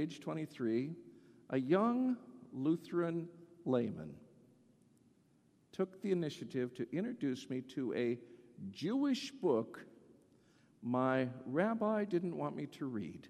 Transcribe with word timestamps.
age 0.00 0.20
23, 0.20 0.92
a 1.50 1.58
young 1.58 2.16
Lutheran 2.52 3.28
layman 3.64 4.14
took 5.72 6.02
the 6.02 6.10
initiative 6.10 6.74
to 6.74 6.86
introduce 6.94 7.48
me 7.48 7.60
to 7.60 7.94
a 7.94 8.18
Jewish 8.70 9.30
book 9.30 9.84
my 10.82 11.28
rabbi 11.46 12.04
didn't 12.04 12.36
want 12.36 12.56
me 12.56 12.66
to 12.66 12.86
read. 12.86 13.28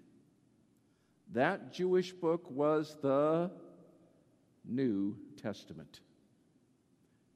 That 1.33 1.73
Jewish 1.73 2.11
book 2.11 2.49
was 2.49 2.97
the 3.01 3.51
New 4.65 5.17
Testament. 5.41 5.99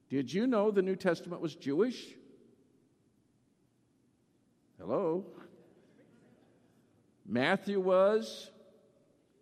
Did 0.09 0.31
you 0.31 0.47
know 0.47 0.71
the 0.71 0.81
New 0.81 0.95
Testament 0.95 1.41
was 1.41 1.55
Jewish? 1.55 2.15
Hello? 4.79 5.25
Matthew 7.25 7.79
was 7.79 8.51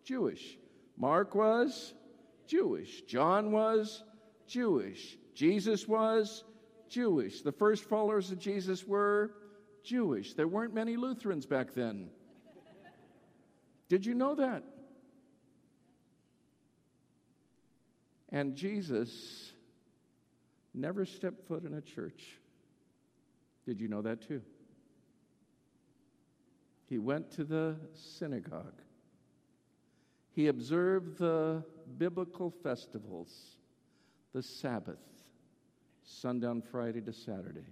Jewish. 0.04 0.58
Mark 0.98 1.36
was 1.36 1.94
Jewish. 2.48 3.02
John 3.04 3.52
was 3.52 4.04
Jewish. 4.48 5.18
Jesus 5.34 5.88
was 5.88 6.44
Jewish. 6.90 7.42
The 7.42 7.52
first 7.52 7.86
followers 7.86 8.32
of 8.32 8.40
Jesus 8.40 8.86
were 8.86 9.32
Jewish. 9.84 10.34
There 10.34 10.48
weren't 10.48 10.74
many 10.74 10.96
Lutherans 10.96 11.46
back 11.46 11.74
then. 11.74 12.10
Did 13.90 14.06
you 14.06 14.14
know 14.14 14.36
that? 14.36 14.64
And 18.30 18.56
Jesus 18.56 19.52
never 20.74 21.06
stepped 21.06 21.48
foot 21.48 21.64
in 21.66 21.76
a 21.76 21.82
church. 21.82 22.24
Did 23.66 23.80
you 23.80 23.88
know 23.88 24.02
that 24.02 24.28
too? 24.28 24.42
He 26.90 26.98
went 26.98 27.32
to 27.32 27.44
the 27.44 27.76
synagogue. 27.94 28.82
He 30.34 30.48
observed 30.48 31.20
the 31.20 31.64
biblical 31.98 32.50
festivals, 32.50 33.58
the 34.34 34.42
Sabbath, 34.42 34.98
sundown 36.04 36.62
Friday 36.62 37.02
to 37.02 37.14
Saturday, 37.14 37.68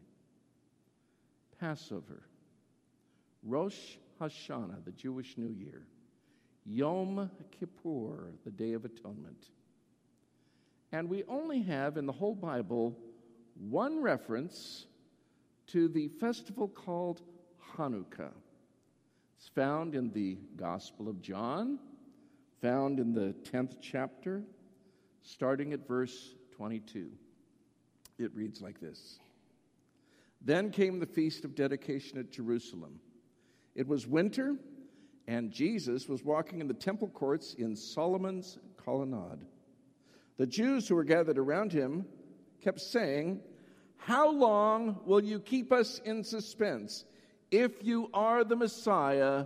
Passover, 1.59 2.21
Rosh 3.43 3.95
Hashanah, 4.19 4.85
the 4.85 4.91
Jewish 4.91 5.37
New 5.37 5.49
Year, 5.49 5.87
Yom 6.63 7.31
Kippur, 7.51 8.31
the 8.45 8.51
Day 8.51 8.73
of 8.73 8.85
Atonement. 8.85 9.49
And 10.91 11.09
we 11.09 11.23
only 11.23 11.63
have 11.63 11.97
in 11.97 12.05
the 12.05 12.11
whole 12.11 12.35
Bible 12.35 12.95
one 13.55 14.03
reference 14.03 14.85
to 15.67 15.87
the 15.87 16.09
festival 16.09 16.67
called 16.67 17.21
Hanukkah. 17.75 18.33
It's 19.37 19.47
found 19.47 19.95
in 19.95 20.11
the 20.11 20.37
Gospel 20.55 21.09
of 21.09 21.21
John, 21.21 21.79
found 22.61 22.99
in 22.99 23.13
the 23.13 23.33
10th 23.51 23.77
chapter, 23.81 24.43
starting 25.23 25.73
at 25.73 25.87
verse 25.87 26.35
22. 26.55 27.09
It 28.19 28.31
reads 28.35 28.61
like 28.61 28.79
this 28.79 29.19
Then 30.41 30.69
came 30.69 30.99
the 30.99 31.07
feast 31.07 31.43
of 31.43 31.55
dedication 31.55 32.19
at 32.19 32.31
Jerusalem. 32.31 32.99
It 33.73 33.87
was 33.87 34.05
winter, 34.05 34.55
and 35.27 35.51
Jesus 35.51 36.07
was 36.07 36.23
walking 36.23 36.61
in 36.61 36.67
the 36.67 36.73
temple 36.73 37.07
courts 37.07 37.55
in 37.55 37.75
Solomon's 37.75 38.59
colonnade. 38.77 39.45
The 40.37 40.47
Jews 40.47 40.87
who 40.87 40.95
were 40.95 41.03
gathered 41.03 41.37
around 41.37 41.71
him 41.71 42.05
kept 42.61 42.79
saying, 42.79 43.41
How 43.97 44.29
long 44.29 44.99
will 45.05 45.23
you 45.23 45.39
keep 45.39 45.71
us 45.71 45.99
in 46.05 46.23
suspense? 46.23 47.05
If 47.49 47.83
you 47.83 48.09
are 48.13 48.43
the 48.43 48.55
Messiah, 48.55 49.45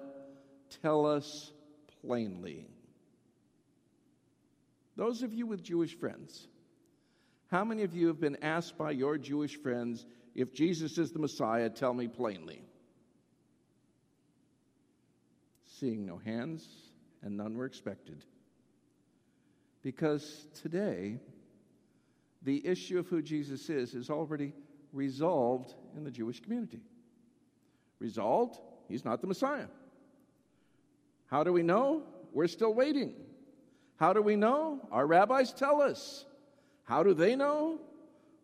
tell 0.82 1.06
us 1.06 1.52
plainly. 2.02 2.68
Those 4.96 5.24
of 5.24 5.34
you 5.34 5.46
with 5.46 5.64
Jewish 5.64 5.98
friends, 5.98 6.48
how 7.48 7.64
many 7.64 7.84
of 7.84 7.94
you 7.94 8.08
have 8.08 8.20
been 8.20 8.38
asked 8.42 8.78
by 8.78 8.92
your 8.92 9.18
Jewish 9.18 9.58
friends, 9.58 10.06
if 10.34 10.54
Jesus 10.54 10.98
is 10.98 11.12
the 11.12 11.20
Messiah, 11.20 11.70
tell 11.70 11.94
me 11.94 12.08
plainly? 12.08 12.62
Seeing 15.66 16.06
no 16.06 16.18
hands, 16.18 16.66
and 17.22 17.36
none 17.36 17.56
were 17.58 17.66
expected. 17.66 18.24
Because 19.82 20.48
today, 20.62 21.20
the 22.44 22.66
issue 22.66 22.98
of 22.98 23.08
who 23.08 23.22
Jesus 23.22 23.70
is 23.70 23.94
is 23.94 24.10
already 24.10 24.54
resolved 24.94 25.74
in 25.98 26.04
the 26.04 26.12
Jewish 26.12 26.40
community. 26.40 26.82
Resolved, 28.00 28.60
he's 28.88 29.04
not 29.04 29.22
the 29.22 29.28
Messiah. 29.28 29.68
How 31.28 31.44
do 31.44 31.52
we 31.52 31.64
know? 31.64 32.04
We're 32.32 32.48
still 32.48 32.74
waiting. 32.74 33.14
How 33.98 34.14
do 34.14 34.22
we 34.22 34.36
know? 34.36 34.80
Our 34.92 35.08
rabbis 35.08 35.54
tell 35.54 35.82
us. 35.82 36.26
How 36.84 37.04
do 37.04 37.14
they 37.14 37.36
know? 37.36 37.80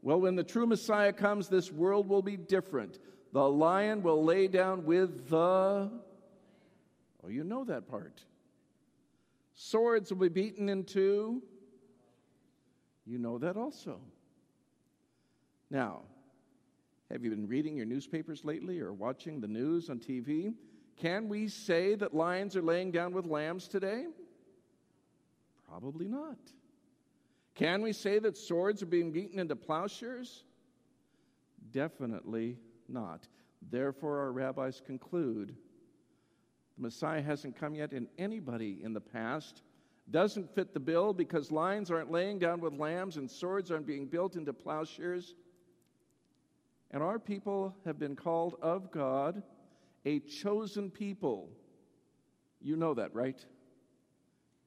Well, 0.01 0.19
when 0.19 0.35
the 0.35 0.43
true 0.43 0.65
Messiah 0.65 1.13
comes, 1.13 1.47
this 1.47 1.71
world 1.71 2.07
will 2.07 2.21
be 2.21 2.37
different. 2.37 2.99
The 3.33 3.47
lion 3.47 4.01
will 4.01 4.23
lay 4.23 4.47
down 4.47 4.85
with 4.85 5.29
the. 5.29 5.91
Oh, 7.23 7.27
you 7.29 7.43
know 7.43 7.63
that 7.65 7.87
part. 7.87 8.23
Swords 9.53 10.11
will 10.11 10.19
be 10.19 10.29
beaten 10.29 10.69
into. 10.69 11.41
You 13.05 13.19
know 13.19 13.37
that 13.37 13.57
also. 13.57 13.99
Now, 15.69 16.01
have 17.11 17.23
you 17.23 17.29
been 17.29 17.47
reading 17.47 17.75
your 17.75 17.85
newspapers 17.85 18.43
lately 18.43 18.79
or 18.79 18.93
watching 18.93 19.39
the 19.39 19.47
news 19.47 19.89
on 19.89 19.99
TV? 19.99 20.53
Can 20.97 21.29
we 21.29 21.47
say 21.47 21.95
that 21.95 22.13
lions 22.13 22.55
are 22.55 22.61
laying 22.61 22.91
down 22.91 23.13
with 23.13 23.25
lambs 23.25 23.67
today? 23.67 24.05
Probably 25.71 26.09
not. 26.09 26.37
Can 27.55 27.81
we 27.81 27.93
say 27.93 28.19
that 28.19 28.35
swords 28.35 28.83
are 28.83 28.87
being 28.87 29.13
beaten 29.13 29.39
into 29.39 29.55
plowshares? 29.55 30.43
Definitely 31.71 32.57
not. 32.89 33.25
Therefore, 33.69 34.19
our 34.19 34.33
rabbis 34.33 34.81
conclude 34.85 35.55
the 36.75 36.81
Messiah 36.81 37.21
hasn't 37.21 37.55
come 37.55 37.73
yet, 37.73 37.93
and 37.93 38.07
anybody 38.17 38.81
in 38.83 38.91
the 38.91 38.99
past 38.99 39.61
doesn't 40.09 40.53
fit 40.53 40.73
the 40.73 40.79
bill 40.79 41.13
because 41.13 41.51
lions 41.51 41.89
aren't 41.89 42.11
laying 42.11 42.37
down 42.37 42.59
with 42.59 42.73
lambs 42.73 43.15
and 43.15 43.31
swords 43.31 43.71
aren't 43.71 43.87
being 43.87 44.07
built 44.07 44.35
into 44.35 44.51
plowshares. 44.51 45.35
And 46.91 47.01
our 47.01 47.17
people 47.17 47.73
have 47.85 47.97
been 47.97 48.17
called 48.17 48.57
of 48.61 48.91
God 48.91 49.41
a 50.03 50.19
chosen 50.19 50.89
people. 50.89 51.49
You 52.59 52.75
know 52.75 52.93
that, 52.95 53.15
right? 53.15 53.45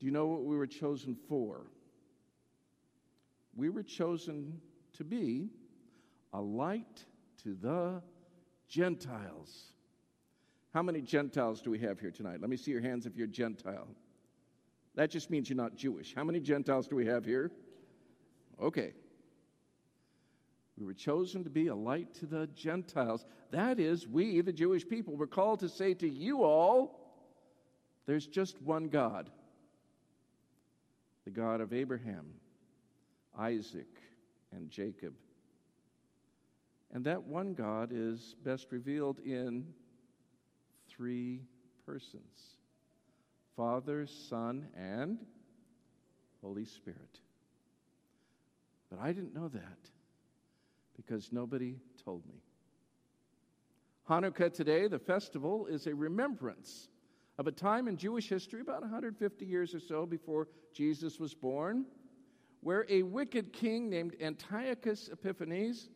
Do 0.04 0.08
you 0.08 0.12
know 0.12 0.26
what 0.26 0.44
we 0.44 0.54
were 0.54 0.66
chosen 0.66 1.16
for? 1.30 1.62
We 3.56 3.70
were 3.70 3.82
chosen 3.82 4.60
to 4.98 5.02
be 5.02 5.48
a 6.34 6.40
light 6.42 7.06
to 7.42 7.54
the 7.54 8.02
Gentiles. 8.68 9.68
How 10.74 10.82
many 10.82 11.00
Gentiles 11.00 11.62
do 11.62 11.70
we 11.70 11.78
have 11.78 11.98
here 11.98 12.10
tonight? 12.10 12.42
Let 12.42 12.50
me 12.50 12.58
see 12.58 12.70
your 12.70 12.82
hands 12.82 13.06
if 13.06 13.16
you're 13.16 13.26
Gentile. 13.26 13.88
That 14.94 15.10
just 15.10 15.30
means 15.30 15.48
you're 15.48 15.56
not 15.56 15.74
Jewish. 15.74 16.14
How 16.14 16.22
many 16.22 16.38
Gentiles 16.38 16.86
do 16.86 16.96
we 16.96 17.06
have 17.06 17.24
here? 17.24 17.50
Okay. 18.60 18.92
We 20.76 20.84
were 20.84 20.92
chosen 20.92 21.44
to 21.44 21.50
be 21.50 21.68
a 21.68 21.74
light 21.74 22.12
to 22.16 22.26
the 22.26 22.46
Gentiles. 22.54 23.24
That 23.52 23.80
is, 23.80 24.06
we, 24.06 24.42
the 24.42 24.52
Jewish 24.52 24.86
people, 24.86 25.16
were 25.16 25.26
called 25.26 25.60
to 25.60 25.68
say 25.70 25.94
to 25.94 26.06
you 26.06 26.42
all, 26.42 27.00
there's 28.04 28.26
just 28.26 28.60
one 28.60 28.88
God 28.88 29.30
the 31.24 31.30
God 31.30 31.60
of 31.60 31.72
Abraham, 31.72 32.26
Isaac, 33.38 34.00
and 34.52 34.70
Jacob. 34.70 35.14
And 36.92 37.04
that 37.04 37.24
one 37.24 37.54
God 37.54 37.90
is 37.92 38.36
best 38.44 38.70
revealed 38.70 39.18
in 39.20 39.66
three 40.88 41.42
persons 41.86 42.56
Father, 43.56 44.06
Son, 44.06 44.66
and 44.76 45.18
Holy 46.42 46.64
Spirit. 46.64 47.20
But 48.90 48.98
I 49.00 49.12
didn't 49.12 49.34
know 49.34 49.48
that 49.48 49.90
because 50.96 51.32
nobody 51.32 51.76
told 52.04 52.26
me. 52.26 52.42
Hanukkah 54.08 54.52
today, 54.52 54.86
the 54.86 54.98
festival, 54.98 55.66
is 55.66 55.86
a 55.86 55.94
remembrance 55.94 56.88
of 57.38 57.46
a 57.46 57.52
time 57.52 57.88
in 57.88 57.96
Jewish 57.96 58.28
history, 58.28 58.60
about 58.60 58.82
150 58.82 59.44
years 59.44 59.74
or 59.74 59.80
so 59.80 60.06
before 60.06 60.48
Jesus 60.72 61.18
was 61.18 61.34
born, 61.34 61.84
where 62.60 62.86
a 62.88 63.02
wicked 63.02 63.52
king 63.52 63.90
named 63.90 64.16
Antiochus 64.20 65.08
Epiphanes 65.12 65.88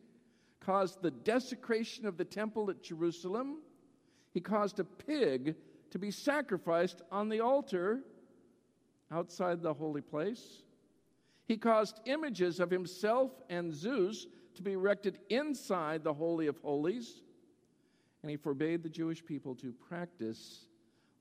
caused 0.59 1.01
the 1.01 1.11
desecration 1.11 2.05
of 2.05 2.17
the 2.17 2.25
temple 2.25 2.69
at 2.69 2.83
Jerusalem. 2.83 3.61
He 4.33 4.41
caused 4.41 4.79
a 4.79 4.83
pig 4.83 5.55
to 5.91 5.99
be 5.99 6.11
sacrificed 6.11 7.01
on 7.11 7.29
the 7.29 7.39
altar 7.39 8.01
outside 9.11 9.61
the 9.61 9.73
holy 9.73 10.01
place. 10.01 10.63
He 11.47 11.57
caused 11.57 12.01
images 12.05 12.59
of 12.59 12.69
himself 12.69 13.31
and 13.49 13.73
Zeus 13.73 14.27
to 14.55 14.61
be 14.61 14.73
erected 14.73 15.19
inside 15.29 16.03
the 16.03 16.13
Holy 16.13 16.47
of 16.47 16.57
Holies, 16.59 17.21
and 18.21 18.29
he 18.29 18.37
forbade 18.37 18.83
the 18.83 18.89
Jewish 18.89 19.25
people 19.25 19.55
to 19.55 19.71
practice 19.71 20.67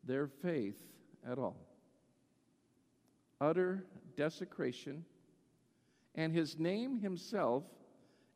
their 0.08 0.26
faith 0.26 0.82
at 1.31 1.38
all. 1.38 1.69
utter 3.40 3.84
desecration, 4.16 5.05
and 6.14 6.32
his 6.32 6.58
name 6.58 6.99
himself, 6.99 7.62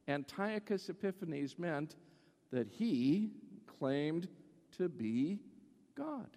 Antiochus 0.06 0.88
Epiphanes, 0.88 1.58
meant 1.58 1.96
that 2.52 2.68
he 2.68 3.32
claimed 3.78 4.28
to 4.76 4.88
be 4.88 5.40
God. 5.96 6.28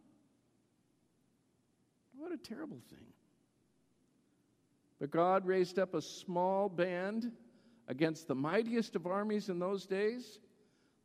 What 2.18 2.32
a 2.32 2.38
terrible 2.38 2.82
thing. 2.90 3.06
But 5.00 5.12
God 5.12 5.46
raised 5.46 5.78
up 5.78 5.94
a 5.94 6.02
small 6.02 6.70
band 6.70 7.32
against 7.88 8.28
the 8.28 8.36
mightiest 8.36 8.96
of 8.96 9.06
armies 9.06 9.50
in 9.50 9.60
those 9.60 9.86
days, 9.86 10.40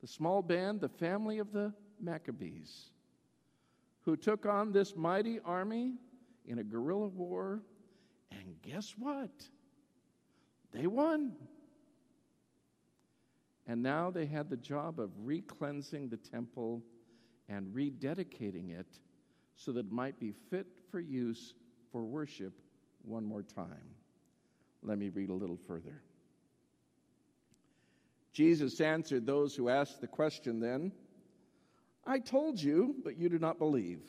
the 0.01 0.07
small 0.07 0.41
band, 0.41 0.81
the 0.81 0.89
family 0.89 1.39
of 1.41 1.53
the 1.53 1.75
Maccabees, 2.01 2.91
who 4.11 4.17
took 4.17 4.45
on 4.45 4.73
this 4.73 4.97
mighty 4.97 5.39
army 5.45 5.95
in 6.45 6.59
a 6.59 6.65
guerrilla 6.65 7.07
war. 7.07 7.63
And 8.33 8.61
guess 8.61 8.97
what? 8.99 9.31
They 10.73 10.89
won. 10.89 11.31
And 13.69 13.85
now 13.85 14.11
they 14.11 14.27
had 14.27 14.51
the 14.51 14.57
job 14.57 14.99
of 14.99 15.11
recleansing 15.23 16.09
the 16.09 16.17
temple 16.17 16.83
and 17.49 17.73
rededicating 17.73 18.77
it 18.77 18.99
so 19.55 19.71
that 19.71 19.87
it 19.87 19.93
might 19.93 20.19
be 20.19 20.33
fit 20.33 20.67
for 20.91 20.99
use 20.99 21.55
for 21.93 22.03
worship 22.03 22.55
one 23.03 23.25
more 23.25 23.45
time. 23.45 23.95
Let 24.83 24.99
me 24.99 25.11
read 25.11 25.31
a 25.31 25.35
little 25.35 25.59
further. 25.69 26.03
Jesus 28.33 28.81
answered 28.81 29.25
those 29.25 29.55
who 29.55 29.69
asked 29.69 30.01
the 30.01 30.09
question 30.09 30.59
then 30.59 30.91
I 32.11 32.19
told 32.19 32.61
you, 32.61 32.97
but 33.05 33.17
you 33.17 33.29
do 33.29 33.39
not 33.39 33.61
believe. 33.61 34.01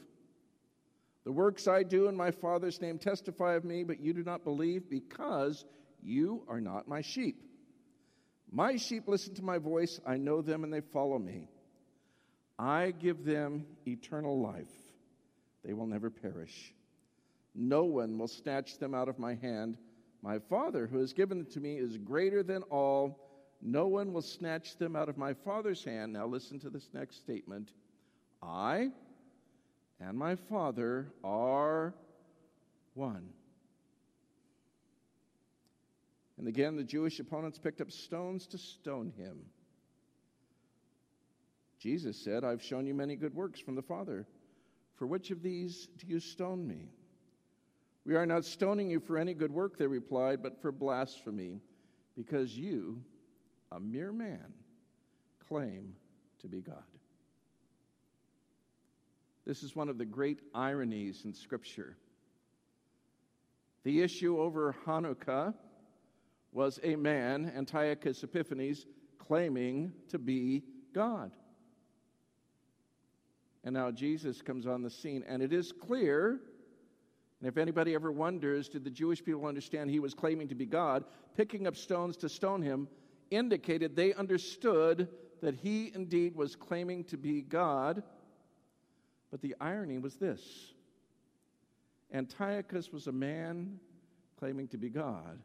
The 1.24 1.32
works 1.32 1.68
I 1.68 1.84
do 1.84 2.08
in 2.08 2.16
my 2.18 2.32
Father's 2.32 2.82
name 2.82 2.98
testify 2.98 3.54
of 3.54 3.64
me, 3.64 3.84
but 3.84 4.00
you 4.00 4.12
do 4.12 4.24
not 4.24 4.44
believe 4.44 4.90
because 4.90 5.66
you 6.02 6.44
are 6.48 6.60
not 6.60 6.88
my 6.88 7.02
sheep. 7.02 7.44
My 8.52 8.76
sheep 8.78 9.04
listen 9.08 9.36
to 9.36 9.44
my 9.44 9.60
voice, 9.60 10.00
I 10.04 10.18
know 10.18 10.42
them, 10.42 10.64
and 10.64 10.74
they 10.74 10.82
follow 10.82 11.20
me. 11.20 11.48
I 12.58 12.90
give 12.90 13.24
them 13.24 13.68
eternal 13.86 14.42
life. 14.42 14.74
They 15.64 15.74
will 15.74 15.86
never 15.86 16.10
perish. 16.10 16.74
No 17.54 17.84
one 17.84 18.18
will 18.18 18.28
snatch 18.28 18.80
them 18.80 18.96
out 18.96 19.10
of 19.10 19.20
my 19.20 19.36
hand. 19.36 19.78
My 20.24 20.40
Father, 20.40 20.88
who 20.88 20.98
has 20.98 21.14
given 21.14 21.38
them 21.38 21.52
to 21.52 21.60
me, 21.60 21.78
is 21.78 22.00
greater 22.00 22.42
than 22.42 22.64
all. 22.64 23.20
No 23.62 23.86
one 23.86 24.12
will 24.12 24.24
snatch 24.24 24.78
them 24.78 24.96
out 24.96 25.08
of 25.08 25.20
my 25.20 25.36
Father's 25.36 25.84
hand. 25.84 26.14
Now, 26.14 26.26
listen 26.26 26.60
to 26.62 26.72
this 26.72 26.90
next 26.96 27.18
statement 27.18 27.74
I 28.42 28.90
and 30.00 30.18
my 30.18 30.36
Father 30.36 31.12
are 31.24 31.94
one. 32.94 33.30
And 36.38 36.48
again, 36.48 36.76
the 36.76 36.84
Jewish 36.84 37.20
opponents 37.20 37.60
picked 37.60 37.82
up 37.82 37.92
stones 37.92 38.48
to 38.48 38.58
stone 38.58 39.14
him. 39.16 39.38
Jesus 41.78 42.18
said, 42.18 42.44
I've 42.44 42.64
shown 42.64 42.86
you 42.86 42.94
many 42.94 43.16
good 43.16 43.36
works 43.36 43.60
from 43.60 43.76
the 43.76 43.82
Father. 43.82 44.26
For 44.96 45.06
which 45.08 45.32
of 45.32 45.42
these 45.42 45.88
do 45.98 46.08
you 46.08 46.20
stone 46.20 46.68
me? 46.68 46.90
We 48.06 48.16
are 48.16 48.26
not 48.26 48.46
stoning 48.46 48.90
you 48.90 49.00
for 49.00 49.18
any 49.18 49.34
good 49.34 49.52
work, 49.52 49.78
they 49.78 49.86
replied, 49.86 50.42
but 50.42 50.62
for 50.62 50.72
blasphemy, 50.72 51.60
because 52.16 52.58
you, 52.58 53.02
a 53.72 53.80
mere 53.80 54.12
man, 54.12 54.54
claim 55.48 55.94
to 56.40 56.48
be 56.48 56.62
God. 56.62 56.84
This 59.46 59.64
is 59.64 59.76
one 59.76 59.90
of 59.90 59.98
the 59.98 60.06
great 60.06 60.40
ironies 60.54 61.24
in 61.26 61.34
Scripture. 61.34 61.98
The 63.84 64.02
issue 64.02 64.40
over 64.40 64.76
Hanukkah 64.86 65.54
was 66.52 66.80
a 66.84 66.96
man, 66.96 67.52
Antiochus 67.56 68.24
Epiphanes, 68.24 68.86
claiming 69.18 69.94
to 70.10 70.20
be 70.20 70.64
God. 70.94 71.32
And 73.64 73.74
now 73.74 73.92
Jesus 73.92 74.42
comes 74.42 74.68
on 74.68 74.82
the 74.82 74.90
scene, 74.90 75.24
and 75.28 75.42
it 75.42 75.54
is 75.54 75.72
clear. 75.72 76.40
And 77.40 77.48
if 77.48 77.58
anybody 77.58 77.96
ever 77.96 78.12
wonders, 78.12 78.68
did 78.68 78.84
the 78.84 78.90
Jewish 78.92 79.24
people 79.24 79.46
understand 79.46 79.90
he 79.90 80.00
was 80.00 80.14
claiming 80.14 80.48
to 80.50 80.56
be 80.56 80.66
God? 80.66 81.04
Picking 81.36 81.66
up 81.66 81.76
stones 81.76 82.18
to 82.18 82.30
stone 82.30 82.62
him 82.62 82.88
indicated 83.32 83.96
they 83.96 84.14
understood 84.14 85.08
that 85.42 85.56
he 85.56 85.92
indeed 85.96 86.36
was 86.36 86.56
claiming 86.56 87.04
to 87.06 87.18
be 87.18 87.42
God. 87.42 88.04
But 89.32 89.42
the 89.42 89.56
irony 89.62 89.98
was 89.98 90.16
this 90.16 90.74
Antiochus 92.14 92.92
was 92.92 93.08
a 93.08 93.12
man 93.12 93.80
claiming 94.38 94.68
to 94.70 94.78
be 94.78 94.90
God, 94.90 95.40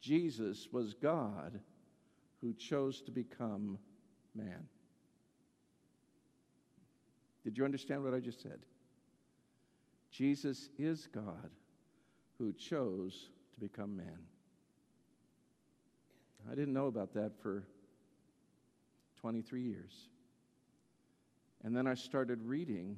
Jesus 0.00 0.68
was 0.72 0.94
God 0.94 1.60
who 2.40 2.54
chose 2.54 3.02
to 3.02 3.12
become 3.12 3.78
man. 4.34 4.66
Did 7.44 7.58
you 7.58 7.64
understand 7.64 8.02
what 8.02 8.14
I 8.14 8.20
just 8.20 8.40
said? 8.40 8.60
Jesus 10.10 10.68
is 10.78 11.08
God 11.12 11.50
who 12.38 12.52
chose 12.52 13.30
to 13.54 13.60
become 13.60 13.96
man. 13.96 14.18
I 16.50 16.54
didn't 16.54 16.74
know 16.74 16.86
about 16.86 17.14
that 17.14 17.32
for 17.40 17.64
23 19.20 19.62
years. 19.62 20.08
And 21.64 21.76
then 21.76 21.86
I 21.86 21.94
started 21.94 22.42
reading, 22.42 22.96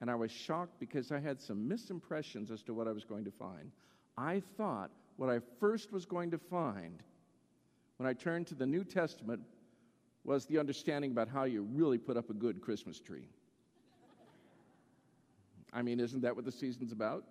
and 0.00 0.10
I 0.10 0.14
was 0.14 0.30
shocked 0.30 0.78
because 0.78 1.10
I 1.10 1.18
had 1.18 1.40
some 1.40 1.68
misimpressions 1.68 2.50
as 2.50 2.62
to 2.64 2.74
what 2.74 2.86
I 2.86 2.92
was 2.92 3.04
going 3.04 3.24
to 3.24 3.30
find. 3.30 3.72
I 4.16 4.42
thought 4.56 4.90
what 5.16 5.30
I 5.30 5.40
first 5.58 5.92
was 5.92 6.04
going 6.04 6.30
to 6.30 6.38
find 6.38 7.02
when 7.96 8.08
I 8.08 8.12
turned 8.12 8.46
to 8.48 8.54
the 8.54 8.66
New 8.66 8.84
Testament 8.84 9.40
was 10.24 10.46
the 10.46 10.58
understanding 10.58 11.10
about 11.10 11.28
how 11.28 11.44
you 11.44 11.62
really 11.62 11.98
put 11.98 12.16
up 12.16 12.30
a 12.30 12.34
good 12.34 12.60
Christmas 12.60 12.98
tree. 12.98 13.28
I 15.72 15.82
mean, 15.82 16.00
isn't 16.00 16.22
that 16.22 16.34
what 16.34 16.44
the 16.44 16.52
season's 16.52 16.92
about? 16.92 17.24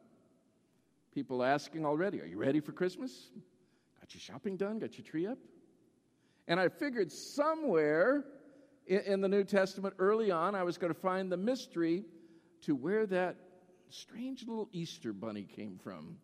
People 1.14 1.44
asking 1.44 1.86
already, 1.86 2.22
Are 2.22 2.26
you 2.26 2.38
ready 2.38 2.60
for 2.60 2.72
Christmas? 2.72 3.32
Got 4.00 4.14
your 4.14 4.22
shopping 4.22 4.58
done? 4.58 4.80
Got 4.80 4.98
your 4.98 5.06
tree 5.06 5.26
up? 5.26 5.38
And 6.48 6.60
I 6.60 6.68
figured 6.68 7.12
somewhere 7.12 8.26
in, 8.88 9.22
the 9.22 9.28
New 9.28 9.44
Testament 9.44 9.96
early 10.00 10.32
on, 10.32 10.56
I 10.56 10.64
was 10.64 10.78
going 10.78 10.94
to 10.94 11.00
find 11.00 11.32
the 11.32 11.38
mystery 11.38 12.04
to 12.64 12.76
where 12.76 13.06
that 13.08 13.36
strange 13.90 14.48
little 14.48 14.70
Easter 14.72 15.14
bunny 15.14 15.44
came 15.44 15.80
from 15.84 16.18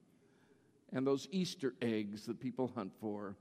and 0.92 1.06
those 1.06 1.28
Easter 1.32 1.76
eggs 1.82 2.26
that 2.26 2.40
people 2.40 2.72
hunt 2.76 2.92
for 3.00 3.36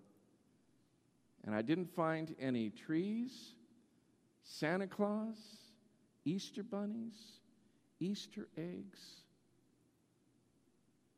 and 1.44 1.54
I 1.54 1.62
didn't 1.62 1.94
find 1.94 2.34
any 2.38 2.70
trees, 2.70 3.54
Santa 4.42 4.86
Claus, 4.86 5.36
Easter 6.24 6.62
bunnies, 6.62 7.40
Easter 8.00 8.48
eggs, 8.58 9.00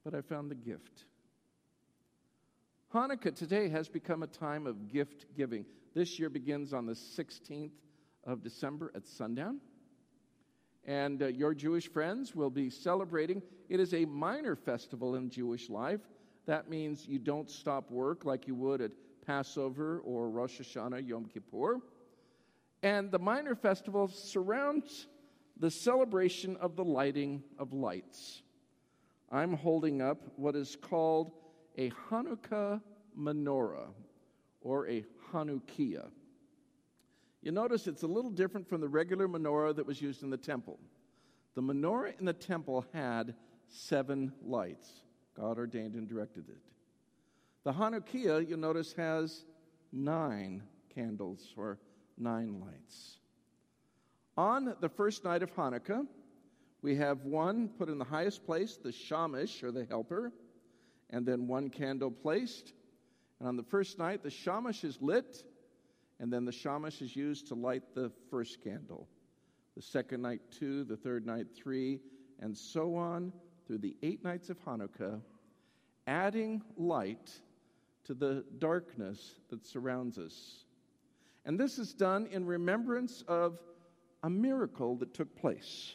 but 0.05 0.15
I 0.15 0.21
found 0.21 0.51
the 0.51 0.55
gift. 0.55 1.07
Hanukkah 2.95 3.35
today 3.35 3.69
has 3.69 3.89
become 3.89 4.23
a 4.23 4.27
time 4.27 4.67
of 4.67 4.89
gift 4.89 5.27
giving. 5.37 5.65
This 5.95 6.19
year 6.19 6.29
begins 6.31 6.73
on 6.73 6.87
the 6.87 6.93
16th 6.93 7.71
of 8.31 8.43
December 8.43 8.93
at 8.95 9.07
sundown. 9.07 9.61
And 10.85 11.23
uh, 11.23 11.27
your 11.27 11.55
Jewish 11.55 11.89
friends 11.89 12.35
will 12.35 12.51
be 12.51 12.71
celebrating. 12.71 13.43
It 13.69 13.81
is 13.81 13.93
a 13.93 14.05
minor 14.05 14.57
festival 14.57 15.15
in 15.15 15.31
Jewish 15.31 15.69
life. 15.69 16.01
That 16.47 16.71
means 16.71 17.07
you 17.07 17.19
don't 17.19 17.51
stop 17.51 17.91
work 17.91 18.25
like 18.25 18.47
you 18.47 18.55
would 18.55 18.81
at 18.81 18.93
Passover 19.27 20.01
or 20.01 20.31
Rosh 20.31 20.61
Hashanah, 20.61 21.07
Yom 21.07 21.27
Kippur. 21.27 21.81
And 22.83 23.11
the 23.11 23.19
minor 23.19 23.55
festival 23.55 24.09
surrounds 24.09 25.07
the 25.59 25.71
celebration 25.71 26.57
of 26.57 26.77
the 26.77 26.85
lighting 26.85 27.43
of 27.59 27.73
lights. 27.73 28.43
I'm 29.31 29.53
holding 29.53 30.01
up 30.01 30.23
what 30.37 30.57
is 30.57 30.77
called 30.81 31.33
a 31.77 31.91
Hanukkah 32.11 32.81
menorah 33.17 33.89
or 34.63 34.89
a 34.89 35.05
Hanukkiah. 35.31 36.09
You 37.43 37.53
notice 37.53 37.87
it's 37.87 38.03
a 38.03 38.07
little 38.07 38.31
different 38.31 38.69
from 38.69 38.81
the 38.81 38.89
regular 38.89 39.27
menorah 39.27 39.75
that 39.77 39.87
was 39.87 40.01
used 40.01 40.23
in 40.23 40.31
the 40.31 40.37
temple. 40.37 40.79
The 41.55 41.63
menorah 41.63 42.19
in 42.19 42.27
the 42.27 42.33
temple 42.33 42.85
had 42.93 43.35
seven 43.69 44.33
lights. 44.45 44.91
God 45.37 45.59
ordained 45.59 45.95
and 45.95 46.07
directed 46.07 46.49
it. 46.49 46.59
The 47.65 47.73
Hanukkah, 47.73 48.47
you'll 48.47 48.59
notice, 48.59 48.93
has 48.95 49.45
nine 49.93 50.63
candles 50.95 51.53
or 51.57 51.79
nine 52.19 52.61
lights. 52.61 53.19
On 54.37 54.75
the 54.81 54.89
first 54.89 55.25
night 55.25 55.43
of 55.43 55.55
Hanukkah, 55.55 56.07
we 56.83 56.97
have 56.97 57.25
one 57.25 57.69
put 57.69 57.89
in 57.89 57.99
the 57.99 58.05
highest 58.05 58.45
place, 58.45 58.77
the 58.77 58.93
shamash 58.93 59.63
or 59.63 59.71
the 59.71 59.85
helper, 59.85 60.33
and 61.11 61.27
then 61.27 61.47
one 61.47 61.69
candle 61.69 62.11
placed. 62.11 62.73
And 63.39 63.49
on 63.49 63.57
the 63.57 63.63
first 63.63 63.99
night, 63.99 64.23
the 64.23 64.31
shamash 64.31 64.85
is 64.85 64.99
lit, 65.01 65.43
and 66.21 66.31
then 66.31 66.45
the 66.45 66.53
shamash 66.53 67.01
is 67.01 67.17
used 67.17 67.49
to 67.49 67.55
light 67.55 67.83
the 67.95 68.13
first 68.31 68.63
candle. 68.63 69.09
The 69.75 69.83
second 69.83 70.21
night, 70.21 70.41
two, 70.51 70.85
the 70.85 70.97
third 70.97 71.27
night, 71.27 71.47
three, 71.57 72.01
and 72.41 72.57
so 72.57 72.95
on 72.95 73.33
through 73.67 73.79
the 73.79 73.97
eight 74.03 74.23
nights 74.23 74.51
of 74.51 74.63
Hanukkah, 74.65 75.21
adding 76.07 76.63
light 76.77 77.31
to 78.05 78.15
the 78.15 78.45
darkness 78.59 79.37
that 79.49 79.67
surrounds 79.67 80.19
us. 80.19 80.65
And 81.47 81.59
this 81.59 81.79
is 81.79 81.95
done 81.95 82.29
in 82.31 82.45
remembrance 82.45 83.25
of 83.27 83.59
a 84.23 84.29
miracle 84.29 84.97
that 84.97 85.15
took 85.15 85.35
place. 85.37 85.95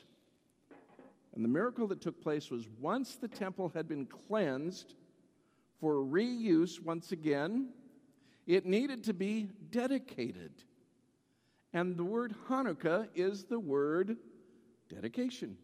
And 1.35 1.43
the 1.43 1.49
miracle 1.49 1.85
that 1.87 2.01
took 2.01 2.19
place 2.21 2.49
was 2.49 2.67
once 2.79 3.15
the 3.15 3.27
temple 3.27 3.71
had 3.75 3.87
been 3.87 4.07
cleansed 4.07 4.95
for 5.79 5.95
reuse 5.95 6.81
once 6.81 7.11
again, 7.11 7.69
it 8.45 8.65
needed 8.65 9.05
to 9.05 9.13
be 9.13 9.49
dedicated. 9.71 10.51
And 11.73 11.97
the 11.97 12.03
word 12.03 12.35
Hanukkah 12.47 13.09
is 13.15 13.45
the 13.45 13.59
word 13.59 14.17
dedication. 14.89 15.57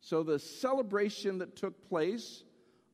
So 0.00 0.22
the 0.22 0.38
celebration 0.38 1.38
that 1.38 1.56
took 1.56 1.88
place 1.88 2.44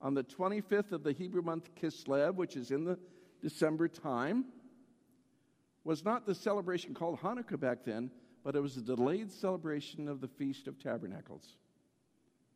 on 0.01 0.15
the 0.15 0.25
25th 0.25 0.93
of 0.93 1.03
the 1.03 1.13
Hebrew 1.13 1.43
month 1.43 1.75
Kislev, 1.75 2.35
which 2.35 2.57
is 2.57 2.71
in 2.71 2.85
the 2.85 2.99
December 3.41 3.89
time, 3.89 4.47
was 5.85 6.05
not 6.05 6.27
the 6.27 6.35
celebration 6.35 6.95
called 6.95 7.21
Hanukkah 7.21 7.59
back 7.59 7.85
then, 7.85 8.11
but 8.45 8.55
it 8.55 8.61
was 8.61 8.77
a 8.77 8.83
delayed 8.83 9.33
celebration 9.33 10.09
of 10.09 10.21
the 10.21 10.29
Feast 10.29 10.69
of 10.69 10.79
Tabernacles, 10.79 11.57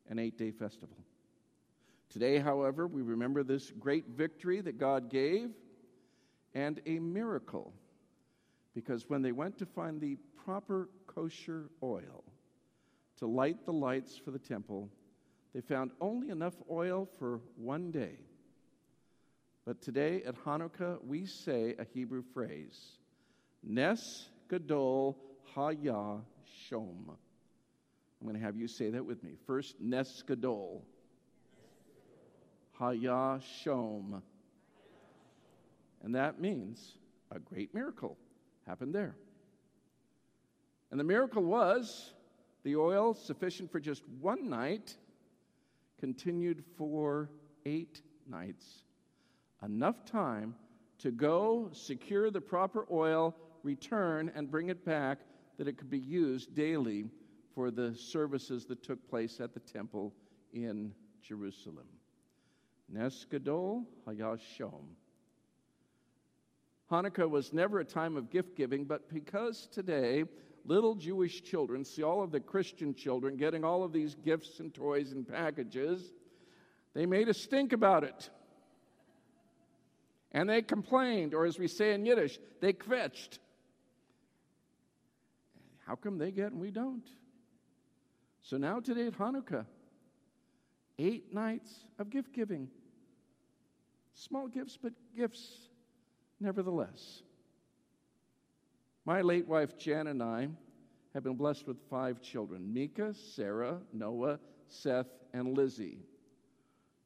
an 0.09 0.19
eight 0.19 0.37
day 0.37 0.51
festival. 0.51 0.97
Today, 2.11 2.39
however, 2.39 2.87
we 2.87 3.01
remember 3.01 3.43
this 3.43 3.71
great 3.71 4.09
victory 4.09 4.61
that 4.61 4.79
God 4.79 5.09
gave 5.09 5.51
and 6.55 6.81
a 6.87 6.99
miracle 6.99 7.73
because 8.75 9.09
when 9.09 9.23
they 9.23 9.33
went 9.33 9.59
to 9.59 9.67
find 9.67 10.01
the 10.01 10.17
proper 10.45 10.89
kosher 11.07 11.71
oil 11.83 12.25
to 13.19 13.27
light 13.27 13.65
the 13.65 13.73
lights 13.73 14.17
for 14.17 14.31
the 14.31 14.39
temple, 14.39 14.89
they 15.55 15.61
found 15.61 15.91
only 16.01 16.31
enough 16.31 16.55
oil 16.71 17.09
for 17.19 17.41
one 17.57 17.91
day. 17.91 18.17
But 19.65 19.81
today 19.83 20.23
at 20.27 20.35
Hanukkah, 20.45 21.05
we 21.05 21.27
say 21.27 21.75
a 21.79 21.85
Hebrew 21.85 22.23
phrase, 22.35 22.97
Nes 23.63 24.29
Gadol 24.49 25.17
Haya 25.55 26.21
Shom. 26.71 27.09
I'm 27.09 28.29
going 28.29 28.35
to 28.35 28.45
have 28.45 28.57
you 28.57 28.67
say 28.67 28.91
that 28.91 29.05
with 29.05 29.23
me. 29.23 29.33
First, 29.47 29.77
Nes 29.81 30.23
Gadol. 30.27 30.85
Haya 32.73 33.41
Shom. 33.65 34.23
And 36.03 36.15
that 36.15 36.41
means 36.41 36.99
a 37.31 37.39
great 37.39 37.75
miracle 37.75 38.17
happened 38.67 38.95
there. 38.95 39.17
And 40.91 41.01
the 41.01 41.05
miracle 41.05 41.43
was 41.43 42.13
the 42.65 42.77
oil, 42.77 43.15
sufficient 43.15 43.71
for 43.71 43.81
just 43.81 44.03
one 44.21 44.49
night, 44.49 44.97
continued 45.99 46.65
for 46.77 47.31
eight 47.65 48.03
nights. 48.29 48.85
Enough 49.65 50.05
time 50.05 50.55
to 50.99 51.11
go, 51.11 51.71
secure 51.73 52.31
the 52.31 52.41
proper 52.41 52.87
oil, 52.91 53.35
return, 53.63 54.31
and 54.35 54.51
bring 54.51 54.69
it 54.69 54.85
back 54.85 55.19
that 55.57 55.69
it 55.69 55.79
could 55.79 55.91
be 55.91 55.99
used 55.99 56.55
daily 56.55 57.09
for 57.55 57.71
the 57.71 57.95
services 57.95 58.65
that 58.67 58.83
took 58.83 59.09
place 59.09 59.41
at 59.41 59.55
the 59.55 59.61
temple 59.61 60.13
in 60.53 60.93
Jerusalem. 61.23 61.87
Nes 62.89 63.25
Gadol 63.31 63.87
Hayashom. 64.07 64.85
Hanukkah 66.93 67.29
was 67.29 67.55
never 67.55 67.81
a 67.81 67.85
time 67.85 68.19
of 68.19 68.29
gift 68.29 68.55
giving, 68.55 68.85
but 68.85 69.09
because 69.09 69.67
today 69.73 70.25
little 70.67 70.95
Jewish 70.95 71.43
children 71.43 71.87
see 71.87 72.03
all 72.03 72.23
of 72.23 72.31
the 72.31 72.39
Christian 72.39 72.95
children 72.95 73.39
getting 73.39 73.65
all 73.65 73.83
of 73.83 73.95
these 73.95 74.15
gifts 74.15 74.61
and 74.61 74.73
toys 74.73 75.13
and 75.13 75.27
packages, 75.27 76.13
they 76.93 77.07
made 77.07 77.31
a 77.31 77.35
stink 77.35 77.73
about 77.73 78.05
it. 78.05 78.29
And 80.33 80.49
they 80.49 80.61
complained, 80.61 81.33
or 81.33 81.47
as 81.47 81.59
we 81.59 81.67
say 81.67 81.95
in 81.95 82.05
Yiddish, 82.05 82.39
they 82.61 82.75
kvetched. 82.75 83.39
How 85.87 85.95
come 85.95 86.19
they 86.19 86.31
get 86.31 86.53
and 86.53 86.61
we 86.61 86.71
don't? 86.71 87.09
So 88.43 88.59
now, 88.59 88.81
today 88.81 89.07
at 89.07 89.19
Hanukkah, 89.19 89.65
eight 90.99 91.33
nights 91.33 91.71
of 91.99 92.11
gift 92.11 92.35
giving. 92.35 92.69
Small 94.15 94.47
gifts, 94.47 94.79
but 94.81 94.93
gifts 95.17 95.71
nevertheless. 96.43 97.23
My 99.05 99.21
late 99.21 99.49
wife 99.49 99.79
Jan 99.79 100.07
and 100.07 100.23
I 100.23 100.49
have 101.15 101.25
been 101.25 101.37
blessed 101.37 101.67
with 101.67 101.79
five 101.91 102.21
children 102.21 102.73
Mika, 102.73 103.15
Sarah, 103.15 103.79
Noah, 103.93 104.39
Seth, 104.69 105.09
and 105.33 105.57
Lizzie, 105.57 105.99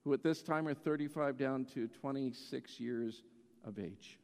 who 0.04 0.12
at 0.12 0.22
this 0.22 0.42
time 0.42 0.68
are 0.68 0.74
35 0.74 1.36
down 1.36 1.64
to 1.74 1.88
26 1.88 2.80
years 2.80 3.22
of 3.64 3.78
age. 3.78 4.18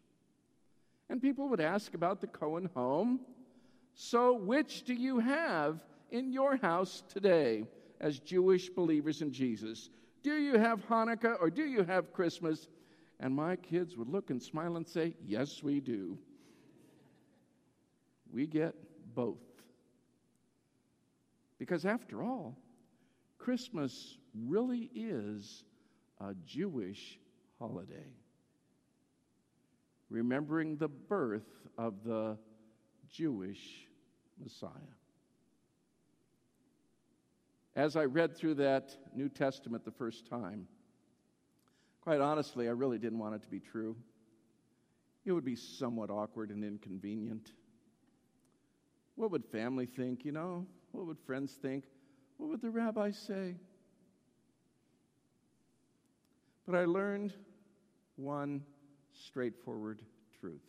And 1.09 1.21
people 1.21 1.49
would 1.49 1.61
ask 1.61 1.95
about 1.95 2.21
the 2.21 2.27
Cohen 2.27 2.71
home. 2.75 3.21
So, 3.95 4.35
which 4.35 4.85
do 4.85 4.95
you 4.95 5.19
have 5.19 5.85
in 6.11 6.33
your 6.33 6.57
house 6.57 7.03
today 7.09 7.67
as 8.01 8.19
Jewish 8.19 8.71
believers 8.71 9.21
in 9.21 9.33
Jesus? 9.33 9.91
Do 10.23 10.35
you 10.37 10.57
have 10.59 10.87
Hanukkah 10.89 11.37
or 11.41 11.51
do 11.51 11.65
you 11.65 11.83
have 11.83 12.13
Christmas? 12.13 12.69
And 13.23 13.37
my 13.37 13.55
kids 13.55 13.97
would 13.97 14.09
look 14.09 14.31
and 14.31 14.43
smile 14.43 14.77
and 14.77 14.87
say, 14.87 15.15
Yes, 15.25 15.63
we 15.63 15.79
do. 15.81 16.19
We 18.33 18.49
get 18.49 18.75
both. 19.15 19.39
Because 21.59 21.87
after 21.87 22.21
all, 22.25 22.59
Christmas 23.39 24.19
really 24.35 24.91
is 24.93 25.63
a 26.21 26.35
Jewish 26.45 27.21
holiday, 27.61 28.11
remembering 30.11 30.77
the 30.77 30.89
birth 30.89 31.69
of 31.79 32.03
the 32.05 32.37
Jewish 33.09 33.87
Messiah. 34.43 34.71
As 37.77 37.95
I 37.95 38.05
read 38.05 38.37
through 38.37 38.55
that 38.55 38.97
New 39.15 39.29
Testament 39.29 39.85
the 39.85 39.93
first 39.93 40.27
time, 40.27 40.67
quite 42.03 42.21
honestly, 42.21 42.69
I 42.69 42.73
really 42.73 42.99
didn't 42.99 43.19
want 43.19 43.35
it 43.35 43.43
to 43.43 43.49
be 43.49 43.61
true. 43.61 43.97
It 45.25 45.33
would 45.33 45.45
be 45.45 45.57
somewhat 45.57 46.11
awkward 46.11 46.51
and 46.51 46.63
inconvenient. 46.63 47.53
What 49.15 49.31
would 49.31 49.45
family 49.47 49.87
think, 49.87 50.25
you 50.25 50.33
know? 50.33 50.67
What 50.91 51.07
would 51.07 51.19
friends 51.27 51.53
think? 51.55 51.85
What 52.37 52.51
would 52.51 52.61
the 52.61 52.71
rabbi 52.71 53.13
say? 53.13 53.55
But 56.67 56.77
I 56.77 56.85
learned 56.85 57.33
one 58.17 58.63
straightforward 59.13 60.03
truth 60.39 60.61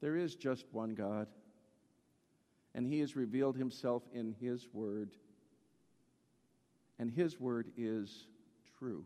there 0.00 0.16
is 0.16 0.34
just 0.34 0.64
one 0.72 0.94
God, 0.94 1.26
and 2.74 2.86
He 2.86 3.00
has 3.00 3.16
revealed 3.16 3.56
Himself 3.56 4.02
in 4.12 4.34
His 4.40 4.68
Word, 4.72 5.10
and 6.98 7.10
His 7.10 7.40
Word 7.40 7.68
is 7.76 8.26
true. 8.78 9.04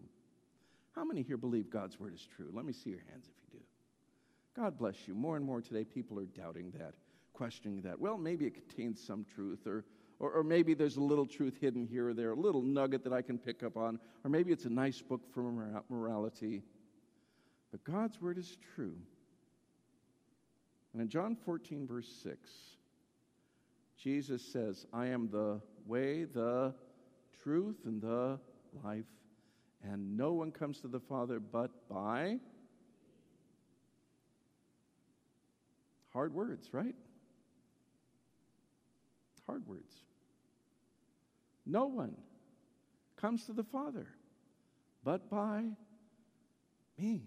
How 0.95 1.05
many 1.05 1.23
here 1.23 1.37
believe 1.37 1.71
God's 1.71 1.99
Word 1.99 2.15
is 2.15 2.27
true? 2.37 2.51
Let 2.53 2.65
me 2.65 2.73
see 2.73 2.91
your 2.91 3.03
hands 3.11 3.27
if 3.29 3.35
you 3.43 3.59
do. 3.59 3.65
God 4.55 4.79
bless 4.79 5.09
you. 5.09 5.15
More 5.15 5.37
and 5.37 5.45
more 5.45 5.61
today, 5.61 5.85
people 5.85 6.19
are 6.19 6.27
doubting 6.27 6.73
that 6.79 6.95
questioning 7.33 7.83
that. 7.83 7.99
Well, 7.99 8.17
maybe 8.17 8.47
it 8.47 8.55
contains 8.55 9.03
some 9.03 9.25
truth, 9.25 9.67
or, 9.67 9.85
or, 10.19 10.31
or, 10.31 10.43
maybe 10.43 10.75
there's 10.75 10.97
a 10.97 11.03
little 11.03 11.27
truth 11.27 11.57
hidden 11.61 11.87
here 11.87 12.09
or 12.09 12.15
there, 12.15 12.33
a 12.33 12.37
little 12.37 12.63
nugget 12.63 13.03
that 13.05 13.13
I 13.13 13.23
can 13.23 13.39
pick 13.39 13.63
up 13.63 13.77
on, 13.77 13.99
or 14.25 14.31
maybe 14.31 14.53
it's 14.53 14.65
a 14.65 14.71
nice 14.71 15.01
book 15.03 15.23
for 15.33 15.43
morality. 15.89 16.63
But 17.71 17.83
God's 17.85 18.21
word 18.21 18.39
is 18.39 18.57
true. 18.75 18.97
And 20.93 21.01
in 21.01 21.09
John 21.09 21.37
14, 21.45 21.87
verse 21.87 22.09
6, 22.23 22.49
Jesus 23.97 24.43
says, 24.43 24.87
I 24.93 25.07
am 25.07 25.31
the 25.31 25.61
way, 25.87 26.25
the 26.25 26.75
truth, 27.43 27.77
and 27.87 28.01
the 28.01 28.39
life, 28.85 29.07
and 29.83 30.17
no 30.17 30.33
one 30.33 30.51
comes 30.51 30.81
to 30.81 30.89
the 30.89 31.01
Father 31.01 31.41
but 31.41 31.89
by. 31.89 32.39
Hard 36.13 36.35
words, 36.35 36.69
right? 36.73 36.95
hard 39.47 39.67
words. 39.67 39.93
No 41.67 41.87
one 41.87 42.17
comes 43.17 43.45
to 43.47 43.53
the 43.53 43.65
Father 43.65 44.07
but 45.05 45.29
by 45.29 45.65
me. 46.99 47.23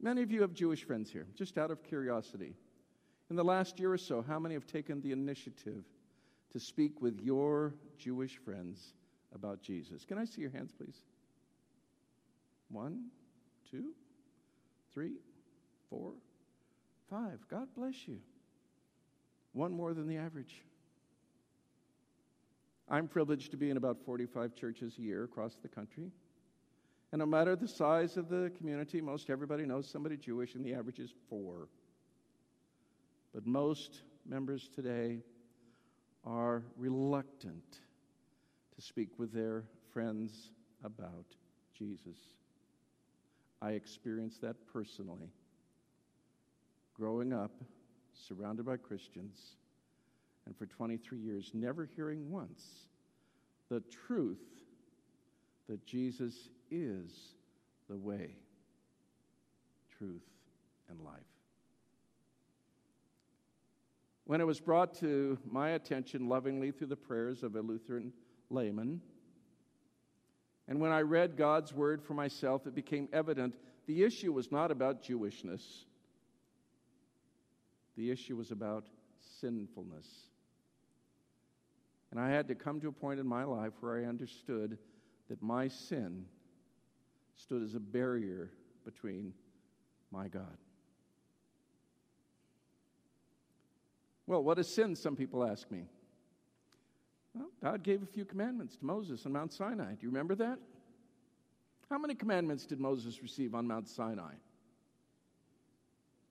Many 0.00 0.22
of 0.22 0.30
you 0.30 0.40
have 0.42 0.52
Jewish 0.52 0.84
friends 0.84 1.10
here, 1.10 1.26
just 1.34 1.58
out 1.58 1.70
of 1.70 1.82
curiosity. 1.82 2.56
In 3.30 3.36
the 3.36 3.44
last 3.44 3.78
year 3.78 3.92
or 3.92 3.98
so, 3.98 4.22
how 4.26 4.38
many 4.38 4.54
have 4.54 4.66
taken 4.66 5.00
the 5.00 5.12
initiative 5.12 5.84
to 6.50 6.60
speak 6.60 7.00
with 7.00 7.20
your 7.20 7.74
Jewish 7.98 8.36
friends 8.36 8.94
about 9.34 9.62
Jesus? 9.62 10.04
Can 10.04 10.18
I 10.18 10.24
see 10.24 10.40
your 10.40 10.50
hands, 10.50 10.72
please? 10.76 10.96
One, 12.68 13.06
two, 13.70 13.92
three, 14.92 15.14
four, 15.90 16.12
five. 17.10 17.38
God 17.50 17.68
bless 17.76 18.08
you 18.08 18.18
one 19.52 19.72
more 19.72 19.94
than 19.94 20.06
the 20.06 20.16
average. 20.16 20.62
I'm 22.88 23.08
privileged 23.08 23.50
to 23.52 23.56
be 23.56 23.70
in 23.70 23.76
about 23.76 23.98
45 24.04 24.54
churches 24.54 24.94
a 24.98 25.02
year 25.02 25.24
across 25.24 25.54
the 25.62 25.68
country. 25.68 26.10
And 27.12 27.20
no 27.20 27.26
matter 27.26 27.56
the 27.56 27.68
size 27.68 28.16
of 28.16 28.28
the 28.28 28.52
community, 28.58 29.00
most 29.00 29.30
everybody 29.30 29.64
knows 29.64 29.88
somebody 29.88 30.16
Jewish, 30.16 30.54
and 30.54 30.64
the 30.64 30.74
average 30.74 30.98
is 30.98 31.14
four. 31.30 31.68
But 33.32 33.46
most 33.46 34.02
members 34.26 34.68
today 34.74 35.20
are 36.24 36.64
reluctant 36.76 37.78
to 38.76 38.82
speak 38.82 39.18
with 39.18 39.32
their 39.32 39.64
friends 39.92 40.50
about 40.82 41.26
Jesus. 41.76 42.18
I 43.62 43.72
experienced 43.72 44.40
that 44.42 44.56
personally. 44.72 45.32
Growing 46.94 47.32
up, 47.32 47.52
surrounded 48.12 48.66
by 48.66 48.76
Christians, 48.76 49.56
and 50.46 50.56
for 50.56 50.66
23 50.66 51.18
years, 51.18 51.50
never 51.54 51.88
hearing 51.96 52.30
once 52.30 52.88
the 53.70 53.80
truth 54.06 54.42
that 55.68 55.84
Jesus 55.86 56.50
is 56.70 57.34
the 57.88 57.96
way, 57.96 58.36
truth, 59.98 60.22
and 60.88 61.00
life. 61.00 61.14
When 64.26 64.40
it 64.40 64.46
was 64.46 64.60
brought 64.60 64.94
to 65.00 65.38
my 65.50 65.70
attention 65.70 66.28
lovingly 66.28 66.70
through 66.70 66.86
the 66.88 66.96
prayers 66.96 67.42
of 67.42 67.56
a 67.56 67.60
Lutheran 67.60 68.12
layman, 68.54 69.00
and 70.66 70.80
when 70.80 70.92
I 70.92 71.00
read 71.00 71.36
God's 71.36 71.72
word 71.74 72.02
for 72.02 72.14
myself, 72.14 72.66
it 72.66 72.74
became 72.74 73.08
evident 73.12 73.54
the 73.86 74.02
issue 74.02 74.32
was 74.32 74.50
not 74.50 74.70
about 74.70 75.02
Jewishness. 75.02 75.84
The 77.96 78.10
issue 78.10 78.36
was 78.36 78.50
about 78.50 78.86
sinfulness. 79.40 80.06
And 82.10 82.18
I 82.18 82.30
had 82.30 82.48
to 82.48 82.54
come 82.54 82.80
to 82.80 82.88
a 82.88 82.92
point 82.92 83.20
in 83.20 83.26
my 83.26 83.44
life 83.44 83.72
where 83.80 83.98
I 83.98 84.04
understood 84.08 84.78
that 85.28 85.42
my 85.42 85.68
sin 85.68 86.24
stood 87.36 87.62
as 87.62 87.74
a 87.74 87.80
barrier 87.80 88.50
between 88.84 89.34
my 90.10 90.28
God. 90.28 90.56
Well, 94.26 94.42
what 94.42 94.58
is 94.58 94.68
sin? 94.68 94.96
Some 94.96 95.16
people 95.16 95.44
ask 95.44 95.70
me. 95.70 95.84
Well, 97.34 97.50
God 97.62 97.82
gave 97.82 98.02
a 98.02 98.06
few 98.06 98.24
commandments 98.24 98.76
to 98.76 98.84
Moses 98.84 99.26
on 99.26 99.32
Mount 99.32 99.52
Sinai. 99.52 99.94
Do 99.94 99.98
you 100.02 100.08
remember 100.08 100.34
that? 100.36 100.58
How 101.90 101.98
many 101.98 102.14
commandments 102.14 102.64
did 102.64 102.80
Moses 102.80 103.22
receive 103.22 103.54
on 103.54 103.66
Mount 103.66 103.88
Sinai? 103.88 104.34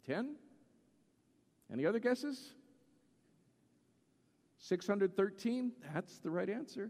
Ten? 0.06 0.36
Any 1.72 1.86
other 1.86 2.00
guesses? 2.00 2.54
613? 4.60 5.72
That's 5.94 6.20
the 6.20 6.30
right 6.30 6.50
answer. 6.50 6.90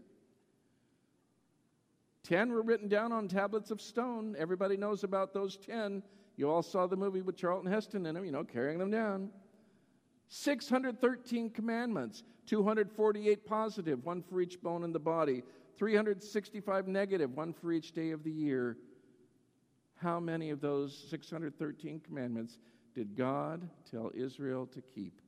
Ten 2.22 2.52
were 2.52 2.62
written 2.62 2.88
down 2.88 3.12
on 3.12 3.28
tablets 3.28 3.70
of 3.70 3.80
stone. 3.80 4.34
Everybody 4.38 4.76
knows 4.76 5.04
about 5.04 5.34
those 5.34 5.56
ten. 5.56 6.02
You 6.36 6.50
all 6.50 6.62
saw 6.62 6.86
the 6.86 6.96
movie 6.96 7.20
with 7.20 7.36
Charlton 7.36 7.70
Heston 7.70 8.06
in 8.06 8.14
them, 8.14 8.24
you 8.24 8.32
know, 8.32 8.44
carrying 8.44 8.78
them 8.78 8.90
down. 8.90 9.30
613 10.28 11.50
commandments, 11.50 12.22
248 12.46 13.46
positive, 13.46 14.04
one 14.04 14.22
for 14.22 14.40
each 14.40 14.60
bone 14.60 14.84
in 14.84 14.92
the 14.92 14.98
body, 14.98 15.42
365 15.76 16.88
negative, 16.88 17.34
one 17.36 17.52
for 17.52 17.72
each 17.72 17.92
day 17.92 18.10
of 18.10 18.22
the 18.24 18.30
year. 18.30 18.76
How 19.96 20.20
many 20.20 20.50
of 20.50 20.60
those 20.60 21.06
613 21.10 22.00
commandments 22.00 22.58
did 22.94 23.16
God 23.16 23.68
tell 23.90 24.10
Israel 24.14 24.66
to 24.66 24.80
keep? 24.80 25.20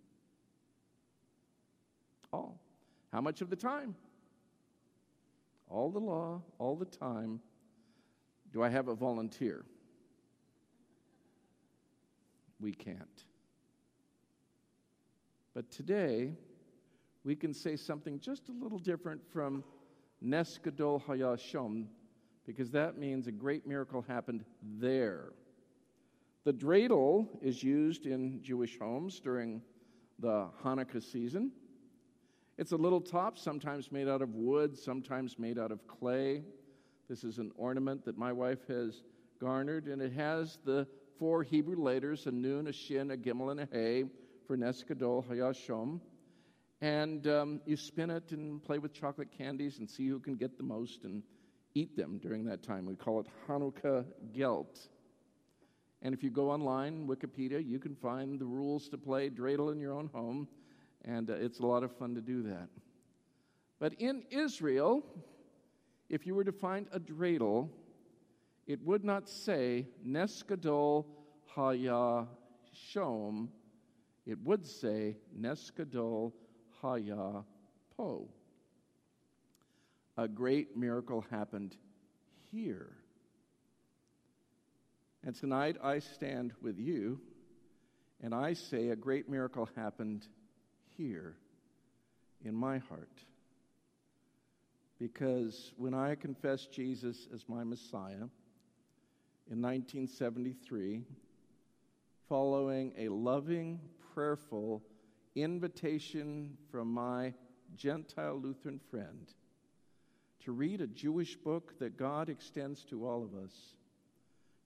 All. 2.32 2.60
How 3.12 3.20
much 3.20 3.40
of 3.40 3.50
the 3.50 3.56
time? 3.56 3.94
All 5.68 5.90
the 5.90 5.98
law, 5.98 6.42
all 6.58 6.76
the 6.76 6.84
time. 6.84 7.40
Do 8.52 8.62
I 8.62 8.68
have 8.68 8.88
a 8.88 8.94
volunteer? 8.94 9.64
We 12.60 12.72
can't. 12.72 13.24
But 15.56 15.70
today, 15.70 16.32
we 17.24 17.34
can 17.34 17.54
say 17.54 17.76
something 17.76 18.20
just 18.20 18.50
a 18.50 18.52
little 18.52 18.78
different 18.78 19.22
from 19.32 19.64
Nes 20.20 20.58
Gadol 20.62 21.02
Hayashom, 21.08 21.86
because 22.44 22.70
that 22.72 22.98
means 22.98 23.26
a 23.26 23.32
great 23.32 23.66
miracle 23.66 24.04
happened 24.06 24.44
there. 24.78 25.32
The 26.44 26.52
dreidel 26.52 27.26
is 27.40 27.62
used 27.62 28.04
in 28.04 28.42
Jewish 28.42 28.78
homes 28.78 29.18
during 29.18 29.62
the 30.18 30.50
Hanukkah 30.62 31.02
season. 31.02 31.52
It's 32.58 32.72
a 32.72 32.76
little 32.76 33.00
top, 33.00 33.38
sometimes 33.38 33.90
made 33.90 34.08
out 34.08 34.20
of 34.20 34.34
wood, 34.34 34.76
sometimes 34.76 35.38
made 35.38 35.58
out 35.58 35.72
of 35.72 35.86
clay. 35.86 36.42
This 37.08 37.24
is 37.24 37.38
an 37.38 37.50
ornament 37.56 38.04
that 38.04 38.18
my 38.18 38.30
wife 38.30 38.68
has 38.68 39.04
garnered, 39.40 39.86
and 39.86 40.02
it 40.02 40.12
has 40.12 40.58
the 40.66 40.86
four 41.18 41.42
Hebrew 41.42 41.82
letters 41.82 42.26
a 42.26 42.30
nun, 42.30 42.66
a 42.66 42.72
shin, 42.72 43.10
a 43.10 43.16
gimel, 43.16 43.50
and 43.52 43.60
a 43.60 43.68
hay 43.72 44.04
for 44.46 44.56
Nes 44.56 44.82
Gadol 44.82 45.24
Hayashom. 45.28 46.00
And 46.80 47.26
um, 47.26 47.60
you 47.64 47.76
spin 47.76 48.10
it 48.10 48.32
and 48.32 48.62
play 48.62 48.78
with 48.78 48.92
chocolate 48.92 49.30
candies 49.36 49.78
and 49.78 49.88
see 49.88 50.06
who 50.08 50.20
can 50.20 50.36
get 50.36 50.56
the 50.56 50.62
most 50.62 51.04
and 51.04 51.22
eat 51.74 51.96
them 51.96 52.18
during 52.18 52.44
that 52.44 52.62
time. 52.62 52.86
We 52.86 52.96
call 52.96 53.20
it 53.20 53.26
Hanukkah 53.48 54.04
Gelt. 54.32 54.88
And 56.02 56.14
if 56.14 56.22
you 56.22 56.30
go 56.30 56.50
online, 56.50 57.06
Wikipedia, 57.06 57.66
you 57.66 57.78
can 57.78 57.94
find 57.94 58.38
the 58.38 58.44
rules 58.44 58.88
to 58.90 58.98
play 58.98 59.30
dreidel 59.30 59.72
in 59.72 59.80
your 59.80 59.92
own 59.92 60.10
home, 60.12 60.46
and 61.04 61.30
uh, 61.30 61.34
it's 61.34 61.60
a 61.60 61.66
lot 61.66 61.82
of 61.82 61.96
fun 61.96 62.14
to 62.14 62.20
do 62.20 62.42
that. 62.42 62.68
But 63.78 63.94
in 63.94 64.22
Israel, 64.30 65.02
if 66.08 66.26
you 66.26 66.34
were 66.34 66.44
to 66.44 66.52
find 66.52 66.86
a 66.92 67.00
dreidel, 67.00 67.70
it 68.66 68.82
would 68.84 69.04
not 69.04 69.28
say 69.28 69.86
Nes 70.04 70.42
Gadol 70.42 71.06
Haya 71.46 72.26
Shom 72.74 73.48
it 74.26 74.38
would 74.42 74.66
say 74.66 75.16
Neskadol 75.38 76.32
Haya 76.82 77.44
Po. 77.96 78.28
A 80.18 80.26
great 80.26 80.76
miracle 80.76 81.24
happened 81.30 81.76
here. 82.50 82.96
And 85.22 85.34
tonight 85.34 85.76
I 85.82 86.00
stand 86.00 86.52
with 86.60 86.78
you 86.78 87.20
and 88.22 88.34
I 88.34 88.54
say 88.54 88.88
a 88.88 88.96
great 88.96 89.28
miracle 89.28 89.68
happened 89.76 90.26
here 90.96 91.36
in 92.44 92.54
my 92.54 92.78
heart. 92.78 93.20
Because 94.98 95.72
when 95.76 95.92
I 95.94 96.14
confessed 96.14 96.72
Jesus 96.72 97.28
as 97.34 97.44
my 97.48 97.62
Messiah 97.64 98.28
in 99.50 99.60
1973, 99.62 101.02
following 102.28 102.92
a 102.96 103.08
loving 103.08 103.78
prayerful 104.16 104.82
invitation 105.34 106.56
from 106.70 106.90
my 106.90 107.34
Gentile 107.76 108.40
Lutheran 108.42 108.80
friend 108.90 109.30
to 110.42 110.52
read 110.52 110.80
a 110.80 110.86
Jewish 110.86 111.36
book 111.36 111.78
that 111.80 111.98
God 111.98 112.30
extends 112.30 112.82
to 112.84 113.06
all 113.06 113.22
of 113.22 113.34
us. 113.34 113.52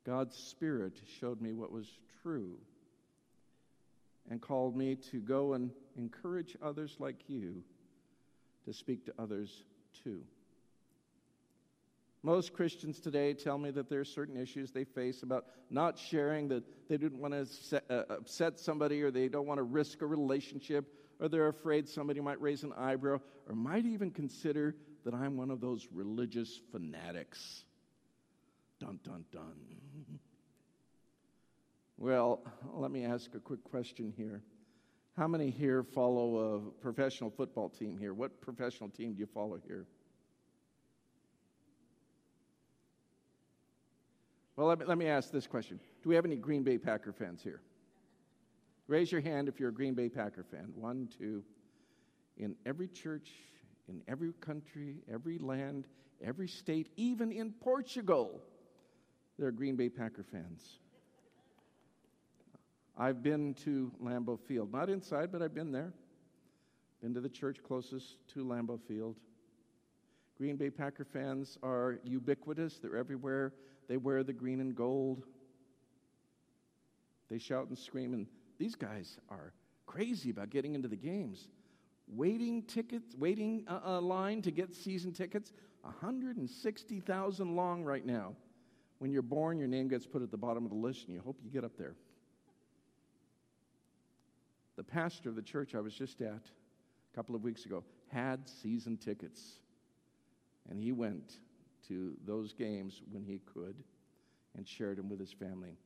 God's 0.07 0.37
Spirit 0.37 1.01
showed 1.19 1.41
me 1.41 1.53
what 1.53 1.73
was 1.73 1.99
true 2.23 2.59
and 4.31 4.41
called 4.41 4.77
me 4.77 4.95
to 5.11 5.19
go 5.19 5.55
and 5.55 5.73
encourage 5.99 6.57
others 6.63 6.95
like 7.01 7.25
you 7.27 7.65
to 8.67 8.73
speak 8.73 9.05
to 9.07 9.15
others 9.19 9.65
too. 10.05 10.23
Most 12.23 12.53
Christians 12.53 13.01
today 13.01 13.33
tell 13.33 13.57
me 13.57 13.71
that 13.71 13.89
there 13.89 14.01
are 14.01 14.05
certain 14.05 14.37
issues 14.37 14.71
they 14.71 14.85
face 14.85 15.23
about 15.23 15.47
not 15.71 15.99
sharing, 15.99 16.49
that 16.49 16.65
they 16.89 16.99
didn't 16.99 17.19
want 17.19 17.33
to 17.33 17.83
uh, 17.89 18.05
upset 18.11 18.61
somebody, 18.61 19.03
or 19.03 19.11
they 19.11 19.29
don't 19.29 19.47
want 19.47 19.59
to 19.59 19.63
risk 19.63 20.03
a 20.03 20.07
relationship, 20.07 20.93
or 21.19 21.29
they're 21.29 21.49
afraid 21.49 21.89
somebody 21.89 22.21
might 22.21 22.41
raise 22.41 22.63
an 22.63 22.75
eyebrow, 22.77 23.19
or 23.49 23.55
might 23.55 23.87
even 23.87 24.11
consider 24.11 24.77
that 25.05 25.15
I'm 25.15 25.39
one 25.39 25.51
of 25.51 25.63
those 25.63 25.89
religious 25.91 26.61
fanatics. 26.71 27.65
Dun, 28.81 29.01
dun, 29.03 29.25
dun. 29.33 29.55
Well, 31.97 32.43
let 32.75 32.91
me 32.91 33.05
ask 33.05 33.35
a 33.35 33.41
quick 33.41 33.65
question 33.65 34.13
here. 34.15 34.43
How 35.17 35.27
many 35.27 35.51
here 35.51 35.83
follow 35.83 36.37
a 36.37 36.83
professional 36.83 37.31
football 37.31 37.69
team 37.71 37.97
here? 37.99 38.13
What 38.13 38.41
professional 38.41 38.91
team 38.91 39.15
do 39.15 39.21
you 39.21 39.27
follow 39.27 39.59
here? 39.67 39.87
Well, 44.61 44.69
let 44.69 44.79
me, 44.79 44.85
let 44.85 44.99
me 44.99 45.07
ask 45.07 45.31
this 45.31 45.47
question 45.47 45.81
Do 46.03 46.11
we 46.11 46.15
have 46.17 46.27
any 46.27 46.37
Green 46.37 46.63
Bay 46.63 46.77
Packer 46.77 47.15
fans 47.15 47.43
here? 47.43 47.63
Raise 48.89 49.11
your 49.11 49.23
hand 49.23 49.49
if 49.49 49.59
you're 49.59 49.71
a 49.71 49.73
Green 49.73 49.95
Bay 49.95 50.11
Packer 50.11 50.45
fan. 50.45 50.71
One, 50.75 51.09
two. 51.19 51.43
In 52.37 52.55
every 52.67 52.87
church, 52.87 53.31
in 53.89 54.03
every 54.07 54.35
country, 54.43 54.97
every 55.11 55.39
land, 55.39 55.87
every 56.23 56.47
state, 56.47 56.91
even 56.97 57.33
in 57.33 57.53
Portugal, 57.53 58.43
there 59.39 59.49
are 59.49 59.51
Green 59.51 59.77
Bay 59.77 59.89
Packer 59.89 60.27
fans. 60.31 60.81
I've 62.99 63.23
been 63.23 63.55
to 63.65 63.91
Lambeau 63.99 64.39
Field, 64.39 64.75
not 64.75 64.91
inside, 64.91 65.33
but 65.33 65.41
I've 65.41 65.55
been 65.55 65.73
there. 65.73 65.95
Been 67.01 67.15
to 67.15 67.23
the 67.23 67.31
church 67.31 67.63
closest 67.67 68.17
to 68.35 68.45
Lambeau 68.45 68.79
Field. 68.87 69.17
Green 70.41 70.57
Bay 70.57 70.71
Packer 70.71 71.05
fans 71.05 71.59
are 71.63 71.99
ubiquitous, 72.03 72.79
they're 72.79 72.97
everywhere. 72.97 73.53
They 73.89 73.99
wear 73.99 74.25
the 74.25 74.33
green 74.33 74.63
and 74.63 74.75
gold. 74.75 75.25
They 77.29 77.37
shout 77.37 77.69
and 77.69 77.77
scream, 77.77 78.15
and 78.15 78.27
these 78.57 78.75
guys 78.75 79.19
are 79.29 79.53
crazy 79.85 80.31
about 80.31 80.49
getting 80.49 80.75
into 80.75 80.89
the 80.89 80.97
games. 80.97 81.49
Waiting 82.09 82.63
tickets, 82.63 83.15
waiting 83.19 83.67
a, 83.69 83.75
uh, 83.75 83.81
uh, 83.85 84.01
line 84.01 84.41
to 84.41 84.51
get 84.51 84.75
season 84.75 85.13
tickets, 85.13 85.53
160,000 85.83 87.55
long 87.55 87.85
right 87.85 88.07
now. 88.07 88.35
When 88.99 89.13
you're 89.13 89.21
born, 89.21 89.59
your 89.59 89.69
name 89.69 89.89
gets 89.89 90.07
put 90.07 90.23
at 90.23 90.31
the 90.31 90.39
bottom 90.39 90.65
of 90.65 90.71
the 90.71 90.79
list, 90.79 91.05
and 91.05 91.15
you 91.15 91.21
hope 91.21 91.37
you 91.45 91.51
get 91.51 91.65
up 91.65 91.77
there. 91.77 91.97
The 94.77 94.85
pastor 94.85 95.29
of 95.29 95.37
the 95.37 95.43
church 95.43 95.75
I 95.75 95.81
was 95.81 95.93
just 95.93 96.23
at 96.23 96.33
a 96.33 97.15
couple 97.15 97.35
of 97.35 97.43
weeks 97.43 97.67
ago 97.67 97.85
had 98.09 98.49
season 98.49 98.97
tickets, 98.97 99.61
and 100.69 100.79
he 100.79 100.93
went 100.93 101.41
to 101.89 102.17
those 102.25 102.53
games 102.53 103.03
when 103.11 103.25
he 103.25 103.41
could 103.53 103.77
and 104.57 104.67
shared 104.67 104.99
them 104.99 105.09
with 105.09 105.21
his 105.21 105.33
family. 105.33 105.77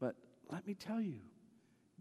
But 0.00 0.14
let 0.50 0.66
me 0.66 0.74
tell 0.74 1.00
you, 1.00 1.20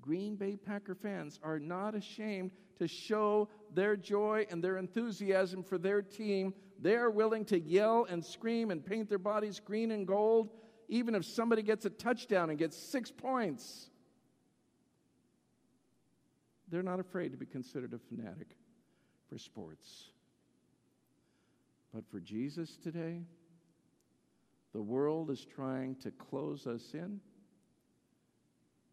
Green 0.01 0.35
Bay 0.35 0.55
Packer 0.55 0.95
fans 0.95 1.39
are 1.43 1.59
not 1.59 1.95
ashamed 1.95 2.51
to 2.77 2.87
show 2.87 3.49
their 3.73 3.95
joy 3.95 4.45
and 4.49 4.63
their 4.63 4.77
enthusiasm 4.77 5.63
for 5.63 5.77
their 5.77 6.01
team. 6.01 6.53
They 6.79 6.95
are 6.95 7.09
willing 7.09 7.45
to 7.45 7.59
yell 7.59 8.05
and 8.09 8.23
scream 8.23 8.71
and 8.71 8.85
paint 8.85 9.09
their 9.09 9.17
bodies 9.17 9.59
green 9.59 9.91
and 9.91 10.07
gold, 10.07 10.49
even 10.87 11.15
if 11.15 11.25
somebody 11.25 11.63
gets 11.63 11.85
a 11.85 11.89
touchdown 11.89 12.49
and 12.49 12.59
gets 12.59 12.77
six 12.77 13.11
points. 13.11 13.89
They're 16.69 16.83
not 16.83 16.99
afraid 16.99 17.31
to 17.31 17.37
be 17.37 17.45
considered 17.45 17.93
a 17.93 17.97
fanatic 17.97 18.55
for 19.27 19.37
sports. 19.37 20.11
But 21.97 22.07
for 22.11 22.19
Jesus 22.19 22.77
today, 22.77 23.23
the 24.71 24.83
world 24.83 25.31
is 25.31 25.43
trying 25.43 25.95
to 26.03 26.11
close 26.11 26.67
us 26.67 26.93
in, 26.93 27.19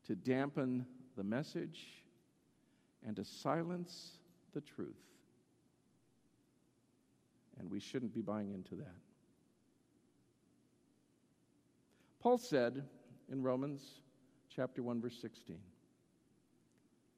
to 0.07 0.15
dampen 0.15 0.87
the 1.15 1.23
message, 1.23 1.83
and 3.07 3.15
to 3.17 3.23
silence 3.23 4.13
the 4.55 4.63
truth. 4.63 4.97
And 7.59 7.71
we 7.71 7.79
shouldn't 7.79 8.15
be 8.15 8.23
buying 8.23 8.55
into 8.55 8.75
that. 8.77 8.97
Paul 12.21 12.39
said 12.39 12.85
in 13.31 13.43
Romans 13.43 14.01
chapter 14.49 14.83
1 14.83 15.03
verse 15.03 15.19
16, 15.21 15.59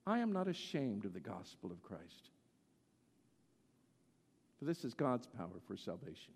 I 0.05 0.19
am 0.19 0.33
not 0.33 0.49
ashamed 0.49 1.05
of 1.05 1.13
the 1.13 1.21
gospel 1.21 1.71
of 1.71 1.81
Christ. 1.85 2.31
For 4.59 4.65
this 4.65 4.85
is 4.85 4.95
God's 4.95 5.27
power 5.27 5.61
for 5.67 5.77
salvation. 5.77 6.33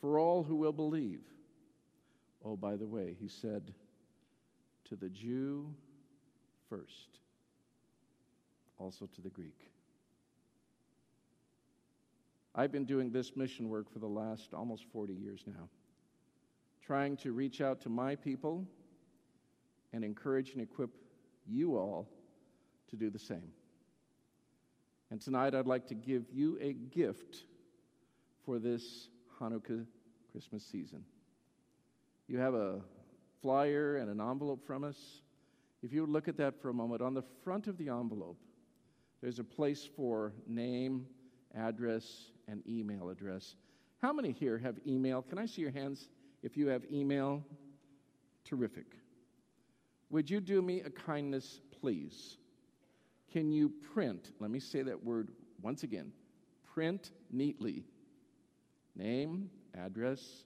For 0.00 0.18
all 0.18 0.42
who 0.42 0.56
will 0.56 0.72
believe. 0.72 1.22
Oh, 2.44 2.56
by 2.56 2.76
the 2.76 2.86
way, 2.86 3.16
he 3.18 3.28
said, 3.28 3.72
to 4.88 4.96
the 4.96 5.08
Jew 5.08 5.74
first, 6.68 7.20
also 8.78 9.06
to 9.06 9.20
the 9.20 9.28
Greek. 9.28 9.70
I've 12.54 12.72
been 12.72 12.84
doing 12.84 13.10
this 13.10 13.36
mission 13.36 13.68
work 13.68 13.92
for 13.92 13.98
the 13.98 14.06
last 14.06 14.54
almost 14.54 14.84
40 14.92 15.12
years 15.12 15.44
now, 15.46 15.68
trying 16.84 17.16
to 17.18 17.32
reach 17.32 17.60
out 17.60 17.80
to 17.82 17.88
my 17.88 18.16
people 18.16 18.66
and 19.92 20.04
encourage 20.04 20.52
and 20.52 20.62
equip 20.62 20.90
you 21.46 21.76
all 21.76 22.08
to 22.90 22.96
do 22.96 23.10
the 23.10 23.18
same. 23.18 23.52
And 25.10 25.20
tonight 25.20 25.54
I'd 25.54 25.66
like 25.66 25.86
to 25.88 25.94
give 25.94 26.24
you 26.30 26.58
a 26.60 26.72
gift 26.74 27.44
for 28.44 28.58
this 28.58 29.08
Hanukkah 29.40 29.86
Christmas 30.30 30.64
season. 30.64 31.02
You 32.26 32.38
have 32.38 32.54
a 32.54 32.80
flyer 33.40 33.96
and 33.96 34.10
an 34.10 34.20
envelope 34.20 34.66
from 34.66 34.84
us. 34.84 35.22
If 35.82 35.92
you 35.92 36.04
look 36.04 36.28
at 36.28 36.36
that 36.38 36.60
for 36.60 36.68
a 36.68 36.74
moment, 36.74 37.00
on 37.00 37.14
the 37.14 37.22
front 37.42 37.68
of 37.68 37.78
the 37.78 37.88
envelope, 37.88 38.38
there's 39.22 39.38
a 39.38 39.44
place 39.44 39.88
for 39.96 40.32
name, 40.46 41.06
address, 41.54 42.30
and 42.46 42.62
email 42.68 43.08
address. 43.08 43.56
How 44.02 44.12
many 44.12 44.32
here 44.32 44.58
have 44.58 44.76
email? 44.86 45.22
Can 45.22 45.38
I 45.38 45.46
see 45.46 45.62
your 45.62 45.70
hands 45.70 46.10
if 46.42 46.56
you 46.56 46.68
have 46.68 46.82
email? 46.92 47.42
Terrific. 48.44 48.86
Would 50.10 50.28
you 50.28 50.40
do 50.40 50.60
me 50.62 50.82
a 50.82 50.90
kindness, 50.90 51.60
please? 51.80 52.36
Can 53.32 53.50
you 53.52 53.70
print? 53.92 54.32
Let 54.40 54.50
me 54.50 54.60
say 54.60 54.82
that 54.82 55.04
word 55.04 55.30
once 55.62 55.82
again 55.82 56.12
print 56.74 57.10
neatly 57.32 57.82
name, 58.94 59.50
address, 59.76 60.44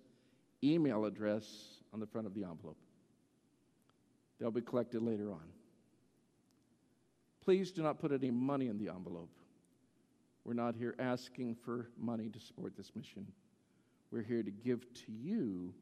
email 0.64 1.04
address 1.04 1.44
on 1.92 2.00
the 2.00 2.06
front 2.06 2.26
of 2.26 2.34
the 2.34 2.44
envelope. 2.44 2.78
They'll 4.38 4.50
be 4.50 4.60
collected 4.60 5.02
later 5.02 5.30
on. 5.30 5.42
Please 7.44 7.70
do 7.70 7.82
not 7.82 7.98
put 7.98 8.12
any 8.12 8.30
money 8.30 8.68
in 8.68 8.78
the 8.78 8.88
envelope. 8.88 9.30
We're 10.44 10.54
not 10.54 10.74
here 10.74 10.94
asking 10.98 11.56
for 11.56 11.88
money 11.98 12.28
to 12.28 12.40
support 12.40 12.76
this 12.76 12.92
mission. 12.96 13.26
We're 14.10 14.22
here 14.22 14.42
to 14.42 14.50
give 14.50 14.92
to 14.94 15.12
you 15.12 15.74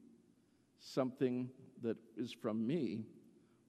something 0.79 1.49
that 1.81 1.97
is 2.17 2.31
from 2.31 2.65
me, 2.65 3.05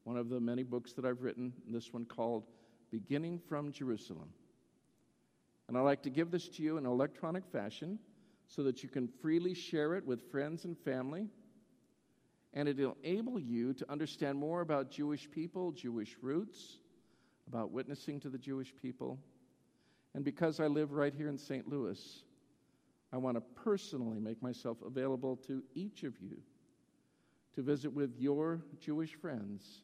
one 0.04 0.16
of 0.16 0.28
the 0.28 0.40
many 0.40 0.62
books 0.62 0.92
that 0.94 1.04
I've 1.04 1.22
written, 1.22 1.52
this 1.68 1.92
one 1.92 2.04
called 2.04 2.44
beginning 2.92 3.40
from 3.48 3.72
Jerusalem. 3.72 4.28
And 5.66 5.76
I'd 5.76 5.82
like 5.82 6.02
to 6.02 6.10
give 6.10 6.30
this 6.30 6.48
to 6.50 6.62
you 6.62 6.76
in 6.76 6.86
electronic 6.86 7.44
fashion 7.46 7.98
so 8.46 8.62
that 8.64 8.82
you 8.82 8.88
can 8.88 9.08
freely 9.08 9.54
share 9.54 9.94
it 9.94 10.06
with 10.06 10.30
friends 10.30 10.64
and 10.66 10.78
family. 10.78 11.28
And 12.52 12.68
it'll 12.68 12.96
enable 13.02 13.40
you 13.40 13.72
to 13.74 13.90
understand 13.90 14.38
more 14.38 14.60
about 14.60 14.90
Jewish 14.90 15.30
people, 15.30 15.72
Jewish 15.72 16.16
roots, 16.20 16.78
about 17.48 17.70
witnessing 17.70 18.20
to 18.20 18.28
the 18.28 18.36
Jewish 18.36 18.74
people. 18.76 19.18
And 20.14 20.22
because 20.22 20.60
I 20.60 20.66
live 20.66 20.92
right 20.92 21.14
here 21.14 21.28
in 21.28 21.38
St. 21.38 21.66
Louis, 21.66 22.22
I 23.10 23.16
want 23.16 23.38
to 23.38 23.40
personally 23.62 24.20
make 24.20 24.42
myself 24.42 24.76
available 24.84 25.36
to 25.46 25.62
each 25.74 26.02
of 26.02 26.20
you 26.20 26.36
to 27.54 27.62
visit 27.62 27.92
with 27.92 28.18
your 28.18 28.60
Jewish 28.78 29.14
friends 29.14 29.82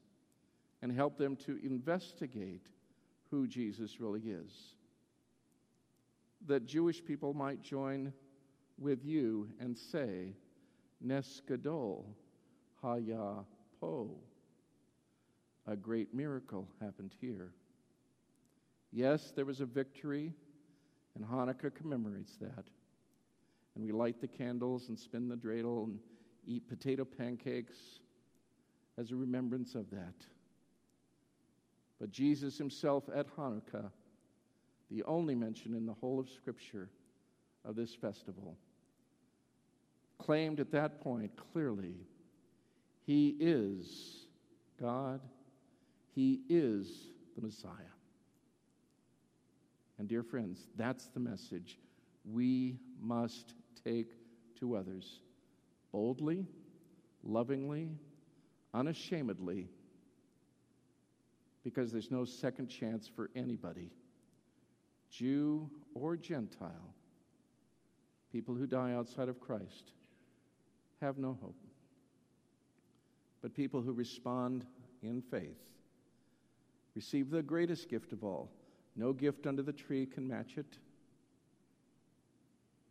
and 0.83 0.93
help 0.93 1.17
them 1.17 1.37
to 1.37 1.59
investigate 1.65 2.67
who 3.31 3.47
Jesus 3.47 4.01
really 4.01 4.21
is. 4.21 4.75
That 6.47 6.67
Jewish 6.67 7.05
people 7.05 7.35
might 7.35 7.63
join 7.63 8.13
with 8.79 9.05
you 9.05 9.49
and 9.61 9.77
say, 9.77 10.35
Nes 11.01 11.43
Gadol 11.47 12.07
Haya 12.83 13.45
Po. 13.81 14.17
A 15.67 15.77
great 15.77 16.15
miracle 16.15 16.69
happened 16.81 17.15
here. 17.21 17.53
Yes, 18.91 19.33
there 19.37 19.45
was 19.45 19.61
a 19.61 19.67
victory, 19.67 20.33
and 21.15 21.25
Hanukkah 21.25 21.75
commemorates 21.75 22.37
that. 22.37 22.65
And 23.75 23.85
we 23.85 23.93
light 23.93 24.21
the 24.21 24.29
candles 24.29 24.89
and 24.89 24.99
spin 24.99 25.29
the 25.29 25.37
dreidel 25.37 25.85
and 25.85 25.99
eat 26.47 26.69
potato 26.69 27.05
pancakes 27.05 27.77
as 28.97 29.11
a 29.11 29.17
remembrance 29.17 29.75
of 29.75 29.91
that. 29.91 30.15
But 32.01 32.11
Jesus 32.11 32.57
himself 32.57 33.05
at 33.15 33.35
Hanukkah, 33.37 33.91
the 34.91 35.03
only 35.05 35.35
mention 35.35 35.75
in 35.75 35.87
the 35.87 35.95
whole 35.95 36.21
of 36.21 36.29
Scripture 36.29 36.89
of 37.65 37.77
this 37.77 37.95
festival, 37.95 38.57
claimed 40.19 40.61
at 40.61 40.71
that 40.73 41.01
point 41.01 41.33
clearly 41.53 41.97
He 43.05 43.37
is 43.41 44.27
God, 44.81 45.21
He 46.15 46.41
is 46.49 47.11
the 47.35 47.43
Messiah. 47.43 47.73
And, 49.99 50.09
dear 50.09 50.23
friends, 50.23 50.69
that's 50.77 51.09
the 51.09 51.21
message 51.21 51.79
we 52.25 52.79
must 53.01 53.55
take 53.85 54.13
to 54.61 54.77
others 54.77 55.21
boldly, 55.91 56.47
lovingly, 57.25 57.91
unashamedly 58.75 59.69
because 61.65 61.93
there's 61.93 62.11
no 62.11 62.25
second 62.25 62.69
chance 62.69 63.09
for 63.09 63.31
anybody, 63.35 63.91
Jew 65.11 65.69
or 65.95 66.17
Gentile. 66.17 66.95
People 68.33 68.55
who 68.55 68.67
die 68.67 68.93
outside 68.93 69.29
of 69.29 69.41
Christ 69.41 69.93
have 71.01 71.19
no 71.19 71.39
hope. 71.41 71.57
But 73.41 73.55
people 73.55 73.81
who 73.81 73.93
respond 73.93 74.65
in 75.03 75.23
faith 75.23 75.59
receive 76.95 77.31
the 77.31 77.43
greatest 77.43 77.89
gift 77.89 78.13
of 78.13 78.25
all. 78.25 78.51
No 78.97 79.13
gift 79.13 79.47
under 79.47 79.63
the 79.63 79.73
tree 79.73 80.07
can 80.07 80.27
match 80.27 80.57
it. 80.57 80.79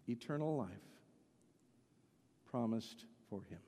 Eternal 0.07 0.55
life 0.55 0.69
promised 2.49 3.05
for 3.29 3.41
him. 3.49 3.59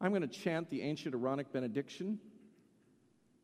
I'm 0.00 0.10
going 0.10 0.22
to 0.22 0.28
chant 0.28 0.70
the 0.70 0.82
ancient 0.82 1.14
Aaronic 1.14 1.52
benediction. 1.52 2.18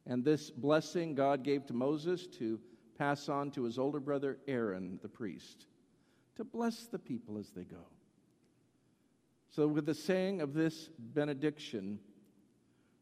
And 0.06 0.24
this 0.24 0.50
blessing 0.50 1.14
God 1.14 1.42
gave 1.42 1.66
to 1.66 1.74
Moses 1.74 2.26
to 2.38 2.60
pass 2.96 3.28
on 3.28 3.50
to 3.52 3.64
his 3.64 3.78
older 3.78 4.00
brother 4.00 4.38
Aaron, 4.46 4.98
the 5.02 5.08
priest, 5.08 5.66
to 6.36 6.44
bless 6.44 6.86
the 6.86 6.98
people 6.98 7.38
as 7.38 7.50
they 7.50 7.64
go. 7.64 7.84
So, 9.50 9.66
with 9.66 9.86
the 9.86 9.94
saying 9.94 10.40
of 10.40 10.54
this 10.54 10.90
benediction, 10.98 11.98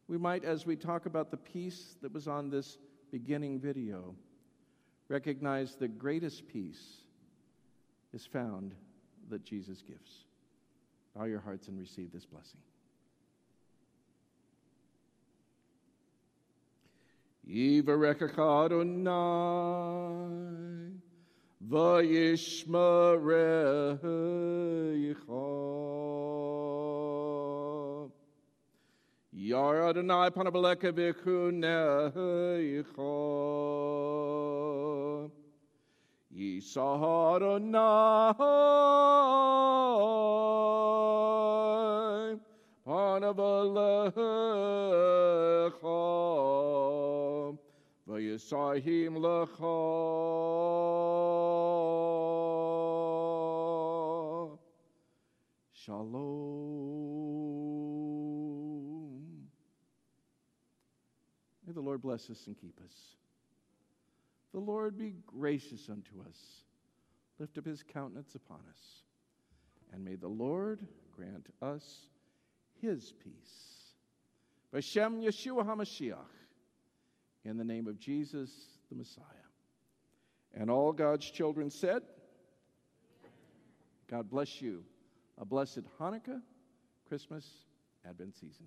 we 0.07 0.17
might, 0.17 0.43
as 0.43 0.65
we 0.65 0.75
talk 0.75 1.05
about 1.05 1.31
the 1.31 1.37
peace 1.37 1.97
that 2.01 2.13
was 2.13 2.27
on 2.27 2.49
this 2.49 2.77
beginning 3.11 3.59
video, 3.59 4.15
recognize 5.09 5.75
the 5.75 5.87
greatest 5.87 6.47
peace 6.47 7.01
is 8.13 8.25
found 8.25 8.73
that 9.29 9.43
Jesus 9.43 9.81
gives. 9.81 10.25
Bow 11.15 11.25
your 11.25 11.39
hearts 11.39 11.67
and 11.67 11.79
receive 11.79 12.11
this 12.11 12.25
blessing. 12.25 12.59
Yivarekach 17.47 18.39
Adonai, 18.39 19.11
v'yishmarecha. 21.69 23.61
Yar 29.31 29.75
Adonai 29.89 30.29
panabeleka 30.31 30.91
v'chunecha. 30.91 32.15
Yisah 36.35 37.03
Adonai 37.35 38.33
panabelecha. 42.87 45.04
V'yisahim 48.35 49.17
lecha. 49.17 49.69
Shalom. 55.71 56.25
May 61.65 61.73
the 61.73 61.81
Lord 61.81 62.01
bless 62.01 62.29
us 62.29 62.47
and 62.47 62.57
keep 62.59 62.79
us. 62.83 63.15
The 64.51 64.59
Lord 64.59 64.97
be 64.97 65.15
gracious 65.27 65.89
unto 65.89 66.21
us, 66.27 66.63
lift 67.39 67.57
up 67.57 67.65
his 67.65 67.83
countenance 67.83 68.35
upon 68.35 68.59
us, 68.69 69.03
and 69.93 70.03
may 70.03 70.15
the 70.15 70.27
Lord 70.27 70.85
grant 71.15 71.47
us 71.61 72.09
his 72.81 73.13
peace. 73.23 73.93
B'Shem 74.73 75.23
Yeshua 75.23 75.65
HaMashiach, 75.65 76.44
in 77.45 77.57
the 77.57 77.63
name 77.63 77.87
of 77.87 77.99
Jesus 77.99 78.49
the 78.89 78.95
Messiah. 78.95 79.23
And 80.53 80.69
all 80.69 80.91
God's 80.91 81.29
children 81.29 81.69
said, 81.69 82.01
God 84.09 84.29
bless 84.29 84.61
you. 84.61 84.83
A 85.37 85.45
blessed 85.45 85.81
Hanukkah, 85.99 86.41
Christmas, 87.07 87.45
Advent 88.07 88.35
season. 88.35 88.65